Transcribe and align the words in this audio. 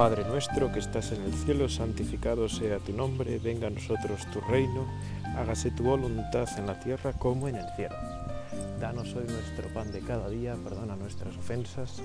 Padre 0.00 0.24
nuestro 0.24 0.72
que 0.72 0.78
estás 0.78 1.12
en 1.12 1.22
el 1.24 1.34
cielo, 1.34 1.68
santificado 1.68 2.48
sea 2.48 2.78
tu 2.78 2.94
nombre, 2.94 3.38
venga 3.38 3.66
a 3.66 3.70
nosotros 3.70 4.24
tu 4.32 4.40
reino, 4.40 4.86
hágase 5.36 5.70
tu 5.72 5.82
voluntad 5.82 6.48
en 6.56 6.66
la 6.66 6.80
tierra 6.80 7.12
como 7.12 7.48
en 7.48 7.56
el 7.56 7.66
cielo. 7.76 7.96
Danos 8.80 9.14
hoy 9.14 9.24
nuestro 9.24 9.68
pan 9.74 9.92
de 9.92 10.00
cada 10.00 10.30
día, 10.30 10.56
perdona 10.64 10.96
nuestras 10.96 11.36
ofensas, 11.36 12.00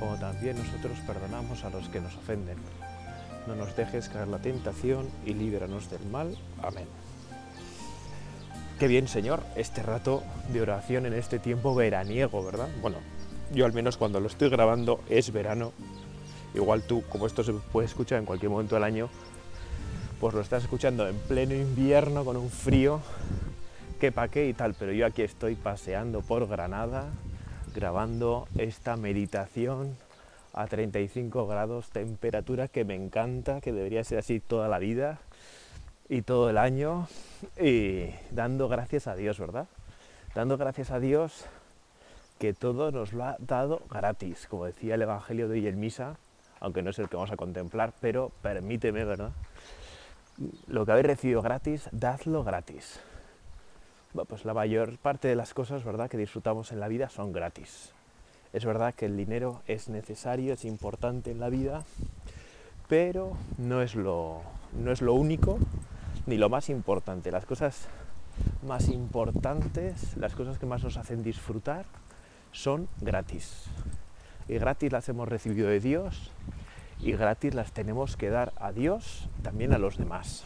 como 0.00 0.16
también 0.16 0.56
nosotros 0.56 0.96
perdonamos 1.06 1.64
a 1.64 1.68
los 1.68 1.90
que 1.90 2.00
nos 2.00 2.16
ofenden. 2.16 2.56
No 3.46 3.54
nos 3.56 3.76
dejes 3.76 4.08
caer 4.08 4.28
la 4.28 4.38
tentación 4.38 5.06
y 5.26 5.34
líbranos 5.34 5.90
del 5.90 6.06
mal. 6.06 6.34
Amén. 6.62 6.86
Qué 8.78 8.88
bien, 8.88 9.06
Señor, 9.06 9.42
este 9.54 9.82
rato 9.82 10.22
de 10.50 10.62
oración 10.62 11.04
en 11.04 11.12
este 11.12 11.38
tiempo 11.38 11.74
veraniego, 11.74 12.42
¿verdad? 12.42 12.70
Bueno, 12.80 12.96
yo 13.52 13.66
al 13.66 13.74
menos 13.74 13.98
cuando 13.98 14.18
lo 14.18 14.28
estoy 14.28 14.48
grabando 14.48 15.02
es 15.10 15.30
verano 15.30 15.74
Igual 16.54 16.82
tú, 16.82 17.02
como 17.08 17.26
esto 17.26 17.44
se 17.44 17.52
puede 17.52 17.86
escuchar 17.86 18.18
en 18.18 18.24
cualquier 18.24 18.50
momento 18.50 18.74
del 18.74 18.84
año, 18.84 19.08
pues 20.20 20.34
lo 20.34 20.40
estás 20.40 20.64
escuchando 20.64 21.06
en 21.08 21.16
pleno 21.16 21.54
invierno 21.54 22.24
con 22.24 22.36
un 22.36 22.50
frío 22.50 23.00
que 24.00 24.12
pa' 24.12 24.28
qué 24.28 24.48
y 24.48 24.54
tal, 24.54 24.74
pero 24.74 24.92
yo 24.92 25.06
aquí 25.06 25.22
estoy 25.22 25.54
paseando 25.54 26.22
por 26.22 26.46
Granada 26.48 27.10
grabando 27.74 28.48
esta 28.56 28.96
meditación 28.96 29.96
a 30.52 30.66
35 30.66 31.46
grados, 31.46 31.90
temperatura 31.90 32.66
que 32.68 32.84
me 32.84 32.94
encanta, 32.94 33.60
que 33.60 33.72
debería 33.72 34.02
ser 34.02 34.18
así 34.18 34.40
toda 34.40 34.68
la 34.68 34.78
vida 34.78 35.20
y 36.08 36.22
todo 36.22 36.50
el 36.50 36.58
año 36.58 37.06
y 37.60 38.10
dando 38.30 38.68
gracias 38.68 39.06
a 39.06 39.14
Dios, 39.14 39.38
¿verdad? 39.38 39.68
Dando 40.34 40.56
gracias 40.56 40.90
a 40.90 40.98
Dios 40.98 41.44
que 42.38 42.54
todo 42.54 42.90
nos 42.90 43.12
lo 43.12 43.24
ha 43.24 43.36
dado 43.38 43.82
gratis, 43.90 44.46
como 44.48 44.64
decía 44.64 44.94
el 44.94 45.02
Evangelio 45.02 45.48
de 45.48 45.54
hoy 45.54 45.66
en 45.66 45.78
misa, 45.78 46.16
aunque 46.60 46.82
no 46.82 46.90
es 46.90 46.98
el 46.98 47.08
que 47.08 47.16
vamos 47.16 47.32
a 47.32 47.36
contemplar, 47.36 47.92
pero 48.00 48.30
permíteme, 48.42 49.04
¿verdad? 49.04 49.32
Lo 50.66 50.84
que 50.84 50.92
habéis 50.92 51.06
recibido 51.06 51.42
gratis, 51.42 51.88
dadlo 51.92 52.44
gratis. 52.44 53.00
Bueno, 54.12 54.26
pues 54.26 54.44
la 54.44 54.54
mayor 54.54 54.98
parte 54.98 55.28
de 55.28 55.36
las 55.36 55.54
cosas, 55.54 55.84
¿verdad?, 55.84 56.08
que 56.08 56.16
disfrutamos 56.16 56.72
en 56.72 56.80
la 56.80 56.88
vida 56.88 57.08
son 57.08 57.32
gratis. 57.32 57.92
Es 58.52 58.64
verdad 58.64 58.94
que 58.94 59.06
el 59.06 59.16
dinero 59.16 59.62
es 59.66 59.88
necesario, 59.88 60.54
es 60.54 60.64
importante 60.64 61.30
en 61.30 61.40
la 61.40 61.50
vida, 61.50 61.84
pero 62.88 63.36
no 63.58 63.82
es 63.82 63.94
lo, 63.94 64.40
no 64.72 64.92
es 64.92 65.02
lo 65.02 65.12
único 65.12 65.58
ni 66.26 66.38
lo 66.38 66.48
más 66.48 66.70
importante. 66.70 67.30
Las 67.30 67.44
cosas 67.44 67.88
más 68.66 68.88
importantes, 68.88 70.16
las 70.16 70.34
cosas 70.34 70.58
que 70.58 70.66
más 70.66 70.82
nos 70.82 70.96
hacen 70.96 71.22
disfrutar, 71.22 71.84
son 72.52 72.88
gratis 73.00 73.68
y 74.48 74.54
gratis 74.58 74.92
las 74.92 75.08
hemos 75.08 75.28
recibido 75.28 75.68
de 75.68 75.80
Dios 75.80 76.32
y 77.00 77.12
gratis 77.12 77.54
las 77.54 77.72
tenemos 77.72 78.16
que 78.16 78.30
dar 78.30 78.52
a 78.56 78.72
Dios, 78.72 79.28
también 79.42 79.72
a 79.72 79.78
los 79.78 79.98
demás. 79.98 80.44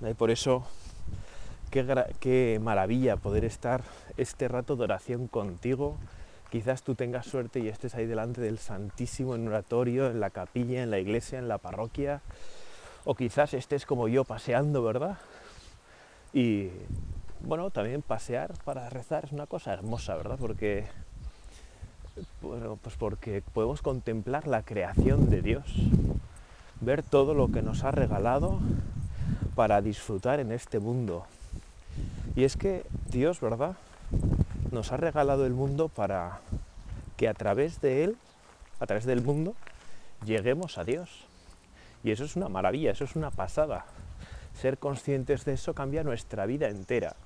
Y 0.00 0.14
por 0.14 0.30
eso, 0.30 0.66
qué, 1.70 2.60
maravilla 2.62 3.16
poder 3.16 3.44
estar 3.44 3.82
este 4.16 4.48
rato 4.48 4.76
de 4.76 4.84
oración 4.84 5.26
contigo. 5.26 5.96
Quizás 6.50 6.82
tú 6.82 6.94
tengas 6.94 7.26
suerte 7.26 7.60
y 7.60 7.68
estés 7.68 7.94
ahí 7.94 8.06
delante 8.06 8.40
del 8.40 8.58
Santísimo 8.58 9.34
en 9.34 9.48
oratorio, 9.48 10.08
en 10.10 10.20
la 10.20 10.30
capilla, 10.30 10.82
en 10.82 10.90
la 10.90 10.98
iglesia, 10.98 11.38
en 11.38 11.48
la 11.48 11.58
parroquia. 11.58 12.22
O 13.04 13.14
quizás 13.14 13.52
estés 13.54 13.84
como 13.84 14.08
yo 14.08 14.24
paseando, 14.24 14.82
¿verdad? 14.82 15.18
Y 16.32 16.70
bueno, 17.40 17.70
también 17.70 18.02
pasear 18.02 18.54
para 18.64 18.88
rezar 18.88 19.24
es 19.24 19.32
una 19.32 19.46
cosa 19.46 19.72
hermosa, 19.72 20.16
¿verdad? 20.16 20.38
Porque 20.38 20.86
bueno, 22.40 22.78
pues 22.80 22.96
porque 22.96 23.42
podemos 23.52 23.82
contemplar 23.82 24.46
la 24.46 24.62
creación 24.62 25.28
de 25.28 25.42
Dios, 25.42 25.64
ver 26.80 27.02
todo 27.02 27.34
lo 27.34 27.48
que 27.48 27.62
nos 27.62 27.84
ha 27.84 27.90
regalado 27.90 28.60
para 29.54 29.80
disfrutar 29.82 30.40
en 30.40 30.52
este 30.52 30.78
mundo. 30.78 31.26
Y 32.34 32.44
es 32.44 32.56
que 32.56 32.84
Dios, 33.10 33.40
¿verdad? 33.40 33.76
Nos 34.70 34.92
ha 34.92 34.96
regalado 34.96 35.46
el 35.46 35.52
mundo 35.52 35.88
para 35.88 36.40
que 37.16 37.28
a 37.28 37.34
través 37.34 37.80
de 37.80 38.04
Él, 38.04 38.16
a 38.80 38.86
través 38.86 39.04
del 39.04 39.22
mundo, 39.22 39.54
lleguemos 40.24 40.78
a 40.78 40.84
Dios. 40.84 41.24
Y 42.04 42.10
eso 42.10 42.24
es 42.24 42.36
una 42.36 42.48
maravilla, 42.48 42.90
eso 42.90 43.04
es 43.04 43.16
una 43.16 43.30
pasada. 43.30 43.86
Ser 44.54 44.78
conscientes 44.78 45.44
de 45.44 45.54
eso 45.54 45.74
cambia 45.74 46.04
nuestra 46.04 46.46
vida 46.46 46.68
entera, 46.68 47.16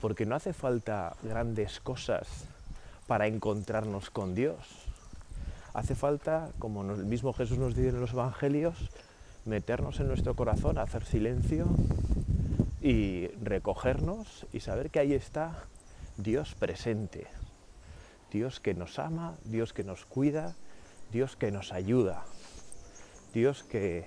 porque 0.00 0.26
no 0.26 0.34
hace 0.34 0.52
falta 0.52 1.14
grandes 1.22 1.80
cosas 1.80 2.46
para 3.10 3.26
encontrarnos 3.26 4.08
con 4.08 4.36
Dios. 4.36 4.56
Hace 5.74 5.96
falta, 5.96 6.52
como 6.60 6.88
el 6.88 7.04
mismo 7.06 7.32
Jesús 7.32 7.58
nos 7.58 7.74
dice 7.74 7.88
en 7.88 8.00
los 8.00 8.12
Evangelios, 8.12 8.88
meternos 9.44 9.98
en 9.98 10.06
nuestro 10.06 10.36
corazón, 10.36 10.78
hacer 10.78 11.04
silencio 11.04 11.66
y 12.80 13.26
recogernos 13.42 14.46
y 14.52 14.60
saber 14.60 14.90
que 14.90 15.00
ahí 15.00 15.12
está 15.12 15.64
Dios 16.18 16.54
presente. 16.54 17.26
Dios 18.30 18.60
que 18.60 18.74
nos 18.74 19.00
ama, 19.00 19.34
Dios 19.44 19.72
que 19.72 19.82
nos 19.82 20.04
cuida, 20.04 20.54
Dios 21.10 21.34
que 21.34 21.50
nos 21.50 21.72
ayuda, 21.72 22.22
Dios 23.34 23.64
que 23.64 24.06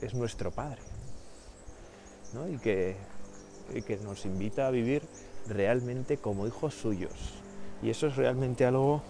es 0.00 0.14
nuestro 0.14 0.52
Padre 0.52 0.80
y, 2.52 2.58
que, 2.58 2.94
y 3.74 3.82
que 3.82 3.96
nos 3.96 4.26
invita 4.26 4.68
a 4.68 4.70
vivir 4.70 5.02
realmente 5.48 6.16
como 6.16 6.46
hijos 6.46 6.74
suyos. 6.74 7.12
Y 7.82 7.90
eso 7.90 8.06
es 8.06 8.16
realmente 8.16 8.64
algo 8.64 9.02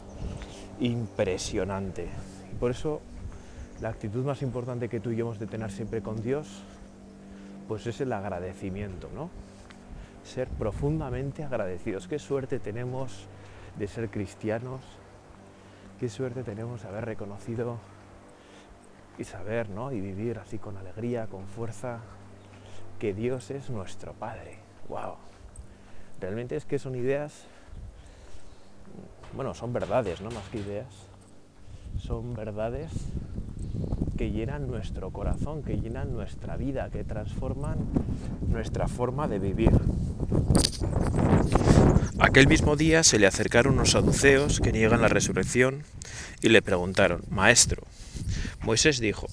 impresionante. 0.80 2.08
Y 2.50 2.54
por 2.56 2.70
eso 2.70 3.00
la 3.80 3.88
actitud 3.88 4.24
más 4.24 4.42
importante 4.42 4.88
que 4.88 5.00
tú 5.00 5.10
y 5.10 5.16
yo 5.16 5.24
hemos 5.24 5.38
de 5.38 5.46
tener 5.46 5.70
siempre 5.70 6.02
con 6.02 6.22
Dios, 6.22 6.62
pues 7.68 7.86
es 7.86 8.00
el 8.00 8.12
agradecimiento, 8.12 9.08
¿no? 9.14 9.30
Ser 10.24 10.48
profundamente 10.48 11.44
agradecidos. 11.44 12.06
Qué 12.06 12.18
suerte 12.18 12.58
tenemos 12.60 13.26
de 13.78 13.88
ser 13.88 14.08
cristianos, 14.10 14.80
qué 15.98 16.08
suerte 16.08 16.44
tenemos 16.44 16.82
de 16.82 16.88
haber 16.88 17.06
reconocido 17.06 17.78
y 19.18 19.24
saber, 19.24 19.68
¿no? 19.68 19.92
Y 19.92 20.00
vivir 20.00 20.38
así 20.38 20.58
con 20.58 20.76
alegría, 20.76 21.26
con 21.26 21.46
fuerza, 21.46 22.00
que 22.98 23.14
Dios 23.14 23.50
es 23.50 23.68
nuestro 23.68 24.12
Padre. 24.12 24.58
¡Wow! 24.88 25.31
Realmente 26.22 26.54
es 26.54 26.64
que 26.64 26.78
son 26.78 26.94
ideas, 26.94 27.32
bueno, 29.34 29.54
son 29.54 29.72
verdades, 29.72 30.20
no 30.20 30.30
más 30.30 30.44
que 30.52 30.58
ideas, 30.58 30.86
son 32.00 32.34
verdades 32.34 32.92
que 34.16 34.30
llenan 34.30 34.68
nuestro 34.68 35.10
corazón, 35.10 35.64
que 35.64 35.80
llenan 35.80 36.12
nuestra 36.12 36.56
vida, 36.56 36.90
que 36.90 37.02
transforman 37.02 37.78
nuestra 38.46 38.86
forma 38.86 39.26
de 39.26 39.40
vivir. 39.40 39.72
Aquel 42.20 42.46
mismo 42.46 42.76
día 42.76 43.02
se 43.02 43.18
le 43.18 43.26
acercaron 43.26 43.74
unos 43.74 43.90
saduceos 43.90 44.60
que 44.60 44.70
niegan 44.70 45.02
la 45.02 45.08
resurrección 45.08 45.82
y 46.40 46.50
le 46.50 46.62
preguntaron, 46.62 47.22
Maestro, 47.30 47.82
Moisés 48.60 49.00
dijo, 49.00 49.26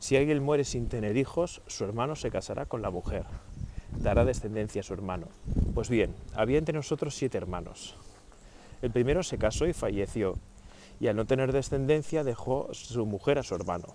si 0.00 0.16
alguien 0.16 0.42
muere 0.42 0.64
sin 0.64 0.88
tener 0.88 1.16
hijos, 1.16 1.62
su 1.68 1.84
hermano 1.84 2.16
se 2.16 2.32
casará 2.32 2.66
con 2.66 2.82
la 2.82 2.90
mujer 2.90 3.24
dará 3.98 4.24
descendencia 4.24 4.80
a 4.80 4.84
su 4.84 4.94
hermano. 4.94 5.28
Pues 5.74 5.88
bien, 5.88 6.14
había 6.34 6.58
entre 6.58 6.74
nosotros 6.74 7.14
siete 7.14 7.38
hermanos. 7.38 7.96
El 8.80 8.90
primero 8.90 9.22
se 9.22 9.38
casó 9.38 9.66
y 9.66 9.72
falleció, 9.72 10.38
y 11.00 11.08
al 11.08 11.16
no 11.16 11.26
tener 11.26 11.52
descendencia 11.52 12.24
dejó 12.24 12.68
su 12.72 13.06
mujer 13.06 13.38
a 13.38 13.42
su 13.42 13.54
hermano. 13.54 13.86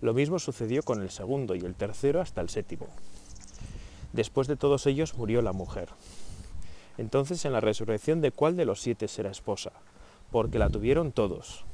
Lo 0.00 0.14
mismo 0.14 0.38
sucedió 0.38 0.82
con 0.82 1.00
el 1.00 1.10
segundo 1.10 1.54
y 1.54 1.60
el 1.60 1.74
tercero 1.74 2.20
hasta 2.20 2.40
el 2.40 2.48
séptimo. 2.48 2.88
Después 4.12 4.48
de 4.48 4.56
todos 4.56 4.86
ellos 4.86 5.14
murió 5.14 5.42
la 5.42 5.52
mujer. 5.52 5.88
Entonces 6.98 7.44
en 7.44 7.52
la 7.52 7.60
resurrección 7.60 8.20
de 8.20 8.32
cuál 8.32 8.56
de 8.56 8.64
los 8.64 8.80
siete 8.80 9.08
será 9.08 9.30
esposa, 9.30 9.72
porque 10.30 10.58
la 10.58 10.70
tuvieron 10.70 11.12
todos. 11.12 11.64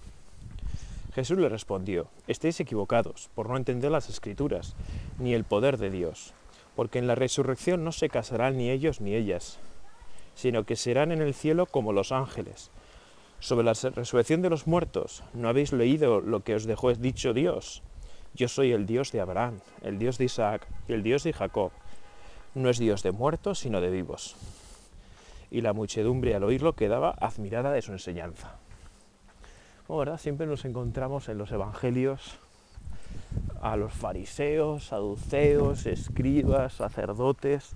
Jesús 1.15 1.39
le 1.39 1.49
respondió, 1.49 2.09
estéis 2.29 2.61
equivocados 2.61 3.31
por 3.35 3.49
no 3.49 3.57
entender 3.57 3.91
las 3.91 4.09
escrituras, 4.09 4.77
ni 5.19 5.35
el 5.35 5.45
poder 5.45 5.79
de 5.79 5.91
Dios 5.91 6.35
porque 6.79 7.01
en 7.01 7.09
la 7.09 7.17
resurrección 7.17 7.83
no 7.83 7.91
se 7.91 8.09
casarán 8.09 8.57
ni 8.57 8.71
ellos 8.71 9.01
ni 9.01 9.17
ellas, 9.17 9.59
sino 10.37 10.63
que 10.63 10.77
serán 10.77 11.11
en 11.11 11.21
el 11.21 11.35
cielo 11.35 11.67
como 11.67 11.93
los 11.93 12.13
ángeles. 12.13 12.71
Sobre 13.41 13.65
la 13.65 13.73
resurrección 13.73 14.43
de 14.43 14.49
los 14.49 14.69
muertos, 14.69 15.25
¿no 15.35 15.49
habéis 15.49 15.73
leído 15.73 16.21
lo 16.21 16.45
que 16.45 16.55
os 16.55 16.67
dejó 16.67 16.95
dicho 16.95 17.35
Dios? 17.35 17.83
Yo 18.33 18.47
soy 18.47 18.71
el 18.71 18.87
Dios 18.87 19.11
de 19.11 19.21
Abraham, 19.21 19.59
el 19.83 19.99
Dios 19.99 20.19
de 20.19 20.27
Isaac 20.27 20.69
y 20.87 20.93
el 20.93 21.03
Dios 21.03 21.25
de 21.25 21.33
Jacob. 21.33 21.73
No 22.55 22.71
es 22.71 22.79
Dios 22.79 23.03
de 23.03 23.11
muertos, 23.11 23.59
sino 23.59 23.81
de 23.81 23.91
vivos. 23.91 24.37
Y 25.51 25.63
la 25.63 25.73
muchedumbre 25.73 26.37
al 26.37 26.45
oírlo 26.45 26.75
quedaba 26.75 27.11
admirada 27.19 27.73
de 27.73 27.83
su 27.83 27.91
enseñanza. 27.91 28.55
¿verdad? 29.89 30.21
Siempre 30.21 30.47
nos 30.47 30.65
encontramos 30.65 31.29
en 31.29 31.39
los 31.39 31.51
evangelios 31.51 32.39
a 33.61 33.77
los 33.77 33.93
fariseos, 33.93 34.87
saduceos, 34.87 35.87
escribas, 35.87 36.75
sacerdotes, 36.75 37.73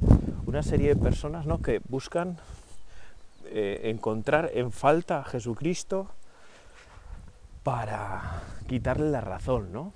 una 0.46 0.62
serie 0.62 0.94
de 0.94 0.96
personas 0.96 1.46
¿no? 1.46 1.60
que 1.60 1.80
buscan 1.88 2.38
eh, 3.46 3.90
encontrar 3.90 4.50
en 4.54 4.72
falta 4.72 5.20
a 5.20 5.24
Jesucristo 5.24 6.08
para 7.62 8.42
quitarle 8.66 9.10
la 9.10 9.20
razón, 9.20 9.72
¿no? 9.72 9.92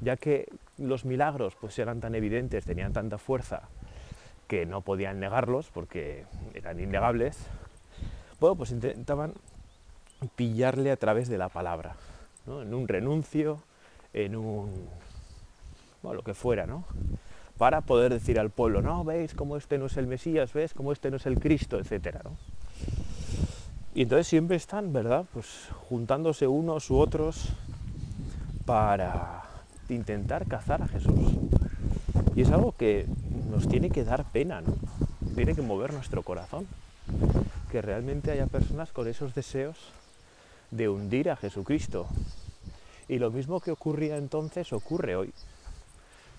Ya 0.00 0.16
que 0.16 0.48
los 0.78 1.04
milagros 1.04 1.54
pues 1.60 1.78
eran 1.78 2.00
tan 2.00 2.14
evidentes, 2.14 2.64
tenían 2.64 2.92
tanta 2.92 3.18
fuerza 3.18 3.68
que 4.48 4.66
no 4.66 4.80
podían 4.80 5.20
negarlos 5.20 5.70
porque 5.72 6.24
eran 6.54 6.80
innegables, 6.80 7.38
bueno, 8.40 8.56
pues 8.56 8.72
intentaban 8.72 9.34
pillarle 10.34 10.90
a 10.90 10.96
través 10.96 11.28
de 11.28 11.38
la 11.38 11.48
palabra, 11.48 11.94
¿no? 12.46 12.62
en 12.62 12.74
un 12.74 12.88
renuncio, 12.88 13.62
en 14.12 14.36
un... 14.36 14.70
bueno, 16.02 16.16
lo 16.16 16.22
que 16.22 16.34
fuera, 16.34 16.66
¿no? 16.66 16.84
Para 17.58 17.82
poder 17.82 18.12
decir 18.12 18.38
al 18.38 18.50
pueblo, 18.50 18.82
no, 18.82 19.04
veis 19.04 19.34
cómo 19.34 19.56
este 19.56 19.78
no 19.78 19.86
es 19.86 19.96
el 19.96 20.06
Mesías, 20.06 20.52
ves 20.52 20.74
cómo 20.74 20.92
este 20.92 21.10
no 21.10 21.16
es 21.16 21.26
el 21.26 21.38
Cristo, 21.38 21.78
etcétera, 21.78 22.20
¿no? 22.24 22.36
Y 23.94 24.02
entonces 24.02 24.28
siempre 24.28 24.56
están, 24.56 24.92
¿verdad? 24.92 25.24
Pues 25.32 25.68
juntándose 25.88 26.46
unos 26.46 26.90
u 26.90 26.98
otros 26.98 27.48
para 28.64 29.42
intentar 29.88 30.46
cazar 30.46 30.80
a 30.82 30.88
Jesús. 30.88 31.32
Y 32.36 32.42
es 32.42 32.50
algo 32.50 32.72
que 32.72 33.06
nos 33.50 33.68
tiene 33.68 33.90
que 33.90 34.04
dar 34.04 34.24
pena, 34.24 34.60
¿no? 34.60 34.74
Tiene 35.34 35.54
que 35.54 35.62
mover 35.62 35.92
nuestro 35.92 36.22
corazón. 36.22 36.66
Que 37.72 37.82
realmente 37.82 38.30
haya 38.30 38.46
personas 38.46 38.92
con 38.92 39.08
esos 39.08 39.34
deseos 39.34 39.76
de 40.70 40.88
hundir 40.88 41.30
a 41.30 41.36
Jesucristo. 41.36 42.06
Y 43.10 43.18
lo 43.18 43.32
mismo 43.32 43.58
que 43.58 43.72
ocurría 43.72 44.16
entonces 44.18 44.72
ocurre 44.72 45.16
hoy. 45.16 45.32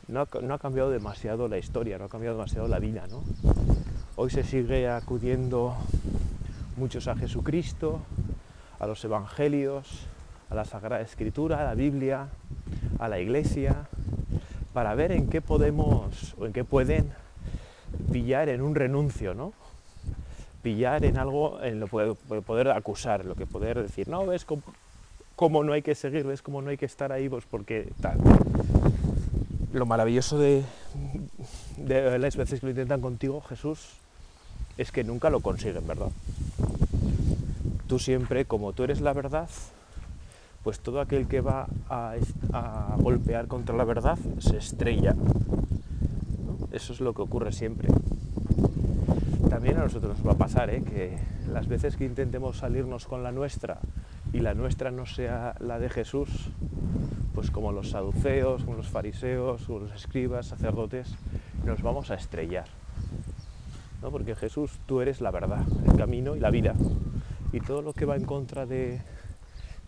No 0.07 0.21
ha, 0.21 0.27
no 0.41 0.53
ha 0.53 0.57
cambiado 0.57 0.89
demasiado 0.89 1.49
la 1.49 1.57
historia, 1.57 1.97
no 1.97 2.05
ha 2.05 2.07
cambiado 2.07 2.37
demasiado 2.37 2.69
la 2.69 2.79
vida, 2.79 3.07
¿no? 3.09 3.23
Hoy 4.15 4.29
se 4.29 4.45
sigue 4.45 4.87
acudiendo 4.87 5.75
muchos 6.77 7.09
a 7.09 7.17
Jesucristo, 7.17 7.99
a 8.79 8.87
los 8.87 9.03
evangelios, 9.03 10.07
a 10.49 10.55
la 10.55 10.63
Sagrada 10.63 11.01
Escritura, 11.01 11.59
a 11.59 11.65
la 11.65 11.75
Biblia, 11.75 12.29
a 12.99 13.09
la 13.09 13.19
iglesia, 13.19 13.89
para 14.71 14.95
ver 14.95 15.11
en 15.11 15.27
qué 15.27 15.41
podemos 15.41 16.35
o 16.39 16.45
en 16.45 16.53
qué 16.53 16.63
pueden 16.63 17.11
pillar 18.13 18.47
en 18.47 18.61
un 18.61 18.75
renuncio, 18.75 19.33
¿no? 19.33 19.51
Pillar 20.61 21.03
en 21.03 21.17
algo 21.17 21.61
en 21.61 21.81
lo 21.81 21.87
que 21.87 22.15
poder 22.15 22.69
acusar, 22.69 23.25
lo 23.25 23.35
que 23.35 23.45
poder 23.45 23.81
decir, 23.81 24.07
no, 24.07 24.25
ves 24.25 24.45
cómo, 25.41 25.63
no 25.63 25.73
hay 25.73 25.81
que 25.81 25.95
seguir, 25.95 26.23
ves 26.23 26.43
cómo 26.43 26.61
no 26.61 26.69
hay 26.69 26.77
que 26.77 26.85
estar 26.85 27.11
ahí, 27.11 27.27
pues 27.27 27.45
porque 27.49 27.91
tal. 27.99 28.19
Lo 29.73 29.87
maravilloso 29.87 30.37
de, 30.37 30.63
de 31.77 32.19
las 32.19 32.37
veces 32.37 32.59
que 32.59 32.67
lo 32.67 32.69
intentan 32.69 33.01
contigo, 33.01 33.41
Jesús, 33.41 33.89
es 34.77 34.91
que 34.91 35.03
nunca 35.03 35.31
lo 35.31 35.39
consiguen, 35.39 35.87
¿verdad? 35.87 36.09
Tú 37.87 37.97
siempre, 37.97 38.45
como 38.45 38.73
tú 38.73 38.83
eres 38.83 39.01
la 39.01 39.13
verdad, 39.13 39.49
pues 40.63 40.79
todo 40.79 41.01
aquel 41.01 41.27
que 41.27 41.41
va 41.41 41.65
a, 41.89 42.13
golpear 42.99 43.47
contra 43.47 43.75
la 43.75 43.83
verdad 43.83 44.19
se 44.37 44.57
estrella. 44.57 45.15
Eso 46.71 46.93
es 46.93 46.99
lo 46.99 47.15
que 47.15 47.23
ocurre 47.23 47.51
siempre. 47.51 47.89
También 49.49 49.79
a 49.79 49.85
nosotros 49.85 50.19
nos 50.19 50.27
va 50.27 50.33
a 50.33 50.37
pasar 50.37 50.69
¿eh? 50.69 50.83
que 50.83 51.17
las 51.51 51.67
veces 51.67 51.95
que 51.95 52.05
intentemos 52.05 52.57
salirnos 52.57 53.07
con 53.07 53.23
la 53.23 53.31
nuestra 53.31 53.79
y 54.33 54.39
la 54.39 54.53
nuestra 54.53 54.91
no 54.91 55.05
sea 55.05 55.55
la 55.59 55.79
de 55.79 55.89
Jesús, 55.89 56.29
pues 57.33 57.51
como 57.51 57.71
los 57.71 57.91
saduceos, 57.91 58.63
como 58.63 58.77
los 58.77 58.87
fariseos, 58.87 59.63
como 59.63 59.79
los 59.79 59.93
escribas, 59.93 60.47
sacerdotes, 60.47 61.15
nos 61.65 61.81
vamos 61.81 62.11
a 62.11 62.15
estrellar. 62.15 62.67
¿no? 64.01 64.11
Porque 64.11 64.35
Jesús, 64.35 64.71
tú 64.85 65.01
eres 65.01 65.21
la 65.21 65.31
verdad, 65.31 65.63
el 65.85 65.97
camino 65.97 66.35
y 66.35 66.39
la 66.39 66.49
vida 66.49 66.75
y 67.53 67.59
todo 67.59 67.81
lo 67.81 67.93
que 67.93 68.05
va 68.05 68.15
en 68.15 68.25
contra 68.25 68.65
de, 68.65 69.01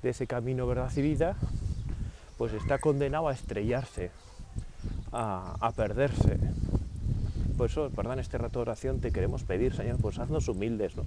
ese 0.04 0.28
camino 0.28 0.68
verdad 0.68 0.92
y 0.96 1.02
vida, 1.02 1.38
pues 2.38 2.54
está 2.54 2.78
condenado 2.78 3.30
a 3.30 3.34
estrellarse, 3.34 4.12
a, 5.14 5.72
perderse. 5.76 6.38
Por 7.58 7.70
eso, 7.70 7.90
verdad, 7.90 8.14
en 8.14 8.20
este 8.20 8.38
rato 8.38 8.60
de 8.60 8.64
oración 8.64 9.00
te 9.00 9.12
queremos 9.12 9.44
pedir, 9.44 9.74
Señor, 9.74 9.98
pues 10.02 10.20
haznos 10.20 10.50
humildes, 10.50 10.98
¿no? 10.98 11.04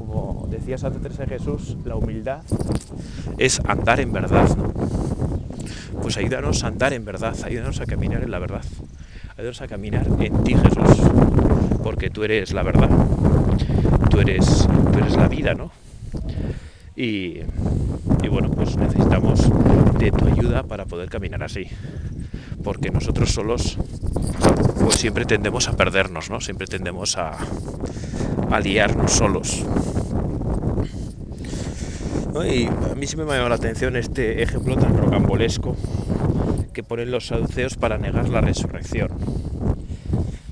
Como 0.00 0.48
decía 0.50 0.78
Santa 0.78 0.98
Teresa 0.98 1.24
de 1.26 1.38
Jesús, 1.38 1.76
la 1.84 1.94
humildad 1.94 2.40
es 3.36 3.60
andar 3.66 4.00
en 4.00 4.12
verdad. 4.12 4.48
Pues 6.00 6.16
ayúdanos 6.16 6.64
a 6.64 6.68
andar 6.68 6.94
en 6.94 7.04
verdad, 7.04 7.36
ayúdanos 7.44 7.80
a 7.80 7.86
caminar 7.86 8.22
en 8.22 8.30
la 8.30 8.38
verdad, 8.38 8.64
ayúdanos 9.36 9.60
a 9.60 9.68
caminar 9.68 10.06
en 10.18 10.42
ti, 10.42 10.54
Jesús, 10.54 11.06
porque 11.84 12.08
tú 12.08 12.24
eres 12.24 12.54
la 12.54 12.62
verdad 12.62 12.88
tú 14.08 14.20
eres, 14.20 14.66
eres 14.98 15.16
la 15.16 15.28
vida, 15.28 15.54
¿no? 15.54 15.70
Y, 16.96 17.40
bueno, 18.28 18.50
pues 18.50 18.76
necesitamos 18.76 19.48
de 19.98 20.10
tu 20.10 20.26
ayuda 20.26 20.64
para 20.64 20.84
poder 20.84 21.08
caminar 21.08 21.42
así. 21.42 21.68
Porque 22.64 22.90
nosotros 22.90 23.30
solos, 23.30 23.78
pues 24.80 24.96
siempre 24.96 25.24
tendemos 25.24 25.68
a 25.68 25.76
perdernos, 25.76 26.28
¿no? 26.28 26.40
Siempre 26.40 26.66
tendemos 26.66 27.16
a, 27.16 27.38
a 28.50 28.60
liarnos 28.60 29.12
solos. 29.12 29.64
Y 32.44 32.66
a 32.66 32.94
mí 32.94 33.06
siempre 33.06 33.26
me 33.26 33.32
ha 33.32 33.34
llamado 33.36 33.50
la 33.50 33.54
atención 33.56 33.96
este 33.96 34.42
ejemplo 34.42 34.76
tan 34.76 34.96
rocambolesco 34.96 35.76
que 36.72 36.82
ponen 36.82 37.10
los 37.10 37.26
saduceos 37.26 37.76
para 37.76 37.98
negar 37.98 38.28
la 38.28 38.40
resurrección. 38.40 39.10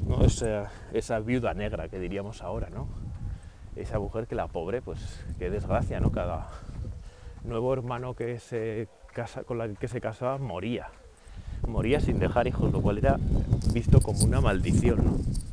¿no? 0.07 0.25
Esa, 0.25 0.71
esa 0.93 1.21
viuda 1.21 1.55
negra 1.55 1.89
que 1.89 1.99
diríamos 1.99 2.43
ahora, 2.43 2.69
¿no? 2.71 2.89
esa 3.79 3.99
mujer 3.99 4.27
que 4.27 4.35
la 4.35 4.49
pobre, 4.49 4.83
pues 4.83 4.99
qué 5.39 5.51
desgracia, 5.51 6.01
¿no? 6.01 6.11
Cada 6.11 6.49
nuevo 7.45 7.73
hermano 7.73 8.15
que 8.15 8.39
se 8.39 8.89
casa, 9.15 9.45
con 9.45 9.59
la 9.59 9.69
que 9.69 9.89
se 9.89 10.01
casaba 10.01 10.39
moría. 10.39 10.89
Moría 11.67 12.01
sin 12.01 12.19
dejar 12.19 12.47
hijos, 12.47 12.73
lo 12.73 12.81
cual 12.81 12.99
era 12.99 13.19
visto 13.73 14.01
como 14.01 14.25
una 14.25 14.41
maldición, 14.41 15.05
¿no? 15.05 15.48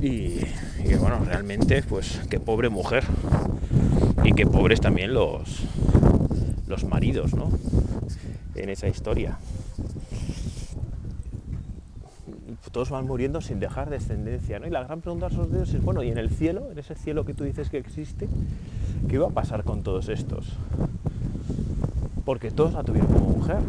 Y, 0.00 0.40
y 0.84 0.94
bueno, 0.98 1.24
realmente, 1.24 1.82
pues 1.82 2.20
qué 2.28 2.40
pobre 2.40 2.68
mujer. 2.68 3.04
Y 4.24 4.32
qué 4.32 4.46
pobres 4.46 4.80
también 4.80 5.14
los, 5.14 5.62
los 6.66 6.84
maridos, 6.84 7.34
¿no? 7.34 7.48
En 8.54 8.68
esa 8.70 8.88
historia 8.88 9.38
todos 12.76 12.90
van 12.90 13.06
muriendo 13.06 13.40
sin 13.40 13.58
dejar 13.58 13.88
descendencia. 13.88 14.58
¿no? 14.58 14.66
Y 14.66 14.70
la 14.70 14.84
gran 14.84 15.00
pregunta 15.00 15.28
de 15.28 15.34
esos 15.34 15.50
dios 15.50 15.72
es, 15.72 15.82
bueno, 15.82 16.02
¿y 16.02 16.10
en 16.10 16.18
el 16.18 16.28
cielo, 16.28 16.70
en 16.70 16.78
ese 16.78 16.94
cielo 16.94 17.24
que 17.24 17.32
tú 17.32 17.44
dices 17.44 17.70
que 17.70 17.78
existe, 17.78 18.28
qué 19.08 19.16
va 19.16 19.28
a 19.28 19.30
pasar 19.30 19.64
con 19.64 19.82
todos 19.82 20.10
estos? 20.10 20.52
Porque 22.26 22.50
todos 22.50 22.74
la 22.74 22.82
tuvieron 22.82 23.10
como 23.10 23.30
mujer. 23.30 23.60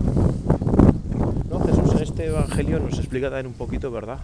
¿No? 1.50 1.60
Jesús 1.62 1.96
en 1.96 2.04
este 2.04 2.26
Evangelio 2.26 2.80
nos 2.80 3.00
explica 3.00 3.28
también 3.28 3.48
un 3.48 3.54
poquito, 3.54 3.92
¿verdad?, 3.92 4.20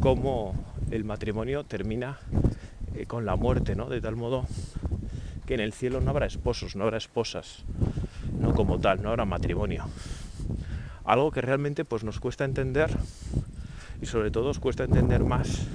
cómo 0.00 0.54
el 0.90 1.04
matrimonio 1.04 1.64
termina 1.64 2.18
eh, 2.94 3.06
con 3.06 3.26
la 3.26 3.36
muerte, 3.36 3.74
¿no? 3.74 3.88
De 3.88 4.00
tal 4.00 4.16
modo 4.16 4.46
que 5.46 5.54
en 5.54 5.60
el 5.60 5.72
cielo 5.72 6.00
no 6.00 6.10
habrá 6.10 6.26
esposos, 6.26 6.76
no 6.76 6.84
habrá 6.84 6.98
esposas, 6.98 7.64
no 8.40 8.54
como 8.54 8.78
tal, 8.80 9.02
no 9.02 9.10
habrá 9.10 9.24
matrimonio. 9.24 9.84
Algo 11.04 11.30
que 11.30 11.40
realmente 11.40 11.84
pues, 11.84 12.02
nos 12.04 12.18
cuesta 12.18 12.44
entender 12.44 12.90
y 14.02 14.06
sobre 14.06 14.30
todo 14.30 14.50
os 14.50 14.58
cuesta 14.58 14.84
entender 14.84 15.24
más 15.24 15.66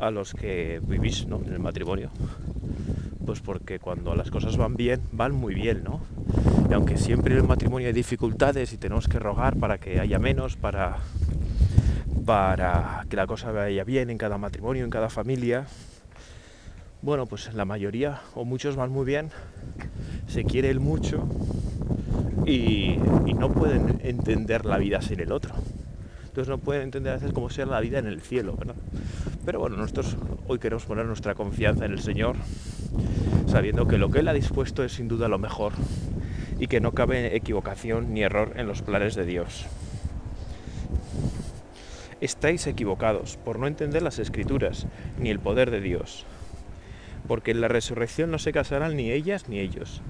a 0.00 0.10
los 0.10 0.34
que 0.34 0.80
vivís 0.86 1.22
en 1.22 1.52
el 1.52 1.58
matrimonio. 1.58 2.10
Pues 3.24 3.40
porque 3.40 3.80
cuando 3.80 4.14
las 4.14 4.30
cosas 4.30 4.56
van 4.56 4.76
bien, 4.76 5.00
van 5.10 5.32
muy 5.32 5.54
bien, 5.54 5.82
¿no? 5.82 6.00
Y 6.70 6.74
aunque 6.74 6.96
siempre 6.96 7.34
en 7.34 7.40
el 7.40 7.46
matrimonio 7.46 7.88
hay 7.88 7.94
dificultades 7.94 8.72
y 8.72 8.76
tenemos 8.76 9.08
que 9.08 9.18
rogar 9.18 9.56
para 9.56 9.78
que 9.78 9.98
haya 9.98 10.20
menos, 10.20 10.56
para, 10.56 10.98
para 12.26 13.06
que 13.08 13.16
la 13.16 13.28
cosa 13.28 13.52
vaya 13.52 13.84
bien 13.84 14.10
en 14.10 14.18
cada 14.18 14.36
matrimonio, 14.36 14.84
en 14.84 14.90
cada 14.90 15.08
familia, 15.08 15.66
bueno, 17.00 17.26
pues 17.26 17.54
la 17.54 17.64
mayoría 17.64 18.20
o 18.34 18.44
muchos 18.44 18.74
van 18.74 18.90
muy 18.90 19.06
bien, 19.06 19.30
se 20.26 20.44
quiere 20.44 20.70
el 20.70 20.80
mucho 20.80 21.28
y, 22.44 22.96
no 23.36 23.52
pueden 23.52 24.00
entender 24.02 24.64
la 24.64 24.78
vida 24.78 25.02
sin 25.02 25.20
el 25.20 25.30
otro. 25.30 25.54
Entonces 26.24 26.48
no 26.48 26.58
pueden 26.58 26.84
entender 26.84 27.12
a 27.12 27.16
veces 27.16 27.32
cómo 27.32 27.50
sea 27.50 27.66
la 27.66 27.80
vida 27.80 27.98
en 27.98 28.06
el 28.06 28.22
cielo, 28.22 28.56
¿verdad? 28.56 28.74
Pero 29.44 29.60
bueno, 29.60 29.76
nosotros 29.76 30.16
hoy 30.48 30.58
queremos 30.58 30.86
poner 30.86 31.04
nuestra 31.04 31.34
confianza 31.34 31.84
en 31.84 31.92
el 31.92 32.00
Señor, 32.00 32.36
sabiendo 33.46 33.86
que 33.86 33.98
lo 33.98 34.10
que 34.10 34.20
Él 34.20 34.28
ha 34.28 34.32
dispuesto 34.32 34.82
es 34.82 34.94
sin 34.94 35.06
duda 35.06 35.28
lo 35.28 35.38
mejor 35.38 35.74
y 36.58 36.66
que 36.66 36.80
no 36.80 36.92
cabe 36.92 37.36
equivocación 37.36 38.14
ni 38.14 38.22
error 38.22 38.54
en 38.56 38.66
los 38.66 38.82
planes 38.82 39.14
de 39.14 39.26
Dios. 39.26 39.66
Estáis 42.20 42.66
equivocados 42.66 43.36
por 43.36 43.58
no 43.58 43.66
entender 43.66 44.02
las 44.02 44.18
escrituras 44.18 44.86
ni 45.18 45.30
el 45.30 45.40
poder 45.40 45.70
de 45.70 45.80
Dios, 45.80 46.24
porque 47.28 47.50
en 47.50 47.60
la 47.60 47.68
resurrección 47.68 48.30
no 48.30 48.38
se 48.38 48.52
casarán 48.52 48.96
ni 48.96 49.10
ellas 49.10 49.48
ni 49.48 49.60
ellos, 49.60 50.02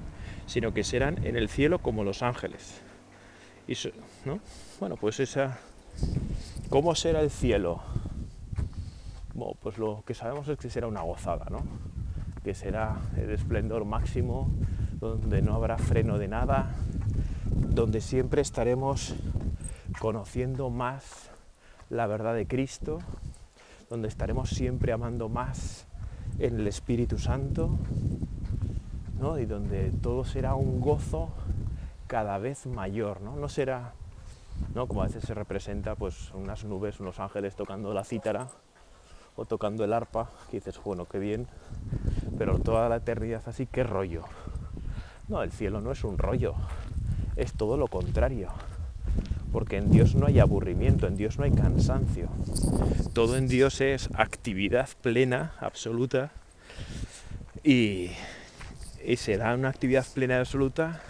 sino 0.47 0.73
que 0.73 0.85
serán 0.85 1.25
en 1.27 1.37
el 1.37 1.49
cielo 1.49 1.81
como 1.81 2.05
los 2.05 2.23
ángeles. 2.23 2.81
Y 3.67 3.75
¿no? 4.25 4.41
Bueno, 4.79 4.97
pues 4.97 5.19
esa 5.19 5.59
¿Cómo 6.69 6.95
será 6.95 7.21
el 7.21 7.31
cielo? 7.31 7.81
Bueno, 9.35 9.55
pues 9.63 9.79
lo 9.79 10.03
que 10.05 10.15
sabemos 10.15 10.49
es 10.49 10.59
que 10.59 10.69
será 10.69 10.89
una 10.89 11.03
gozada, 11.03 11.47
¿no? 11.51 11.63
Que 12.43 12.55
será 12.55 12.97
el 13.17 13.31
esplendor 13.31 13.85
máximo, 13.85 14.51
donde 14.99 15.43
no 15.43 15.55
habrá 15.55 15.79
freno 15.79 16.19
de 16.19 16.29
nada, 16.29 16.75
donde 17.45 18.01
siempre 18.01 18.43
estaremos 18.43 19.15
conociendo 20.01 20.71
más 20.71 21.31
la 21.91 22.07
verdad 22.07 22.35
de 22.35 22.47
Cristo, 22.47 22.99
donde 23.89 24.09
estaremos 24.09 24.51
siempre 24.51 24.93
amando 24.93 25.29
más 25.29 25.87
en 26.39 26.61
el 26.61 26.67
Espíritu 26.67 27.19
Santo, 27.19 27.71
¿no? 29.21 29.39
y 29.39 29.47
donde 29.47 29.91
todo 30.03 30.25
será 30.25 30.55
un 30.55 30.81
gozo 30.81 31.31
cada 32.07 32.39
vez 32.39 32.67
mayor, 32.67 33.21
¿no? 33.21 33.37
No 33.37 33.49
será, 33.49 33.93
¿no? 34.75 34.87
Como 34.87 35.03
a 35.03 35.07
veces 35.07 35.25
se 35.25 35.35
representa, 35.35 35.95
pues 35.95 36.31
unas 36.35 36.65
nubes, 36.65 37.01
unos 37.01 37.19
ángeles 37.19 37.57
tocando 37.57 37.93
la 37.93 38.05
cítara 38.05 38.49
o 39.35 39.45
tocando 39.45 39.85
el 39.85 39.93
arpa, 39.93 40.31
que 40.51 40.59
dices, 40.59 40.81
bueno, 40.83 41.07
qué 41.07 41.19
bien, 41.19 41.47
pero 42.39 42.59
toda 42.59 42.89
la 42.89 42.97
eternidad 42.97 43.43
así, 43.47 43.67
qué 43.67 43.83
rollo. 43.83 44.25
No, 45.29 45.43
el 45.43 45.51
cielo 45.51 45.81
no 45.81 45.91
es 45.91 46.05
un 46.05 46.19
rollo, 46.19 46.55
es 47.35 47.53
todo 47.55 47.77
lo 47.77 47.89
contrario. 47.89 48.51
Porque 49.57 49.79
en 49.79 49.91
Dios 49.91 50.15
no 50.15 50.27
hay 50.27 50.39
aburrimiento, 50.39 51.07
en 51.07 51.17
Dios 51.17 51.39
no 51.39 51.45
hay 51.45 51.51
cansancio. 51.51 52.29
Todo 53.15 53.39
en 53.39 53.49
Dios 53.49 53.81
es 53.81 54.11
actividad 54.13 54.87
plena, 55.01 55.55
absoluta. 55.61 56.31
Y, 57.65 58.11
y 59.03 59.17
se 59.17 59.39
da 59.39 59.55
una 59.55 59.71
actividad 59.71 60.05
plena 60.13 60.35
y 60.35 60.41
absoluta 60.41 61.01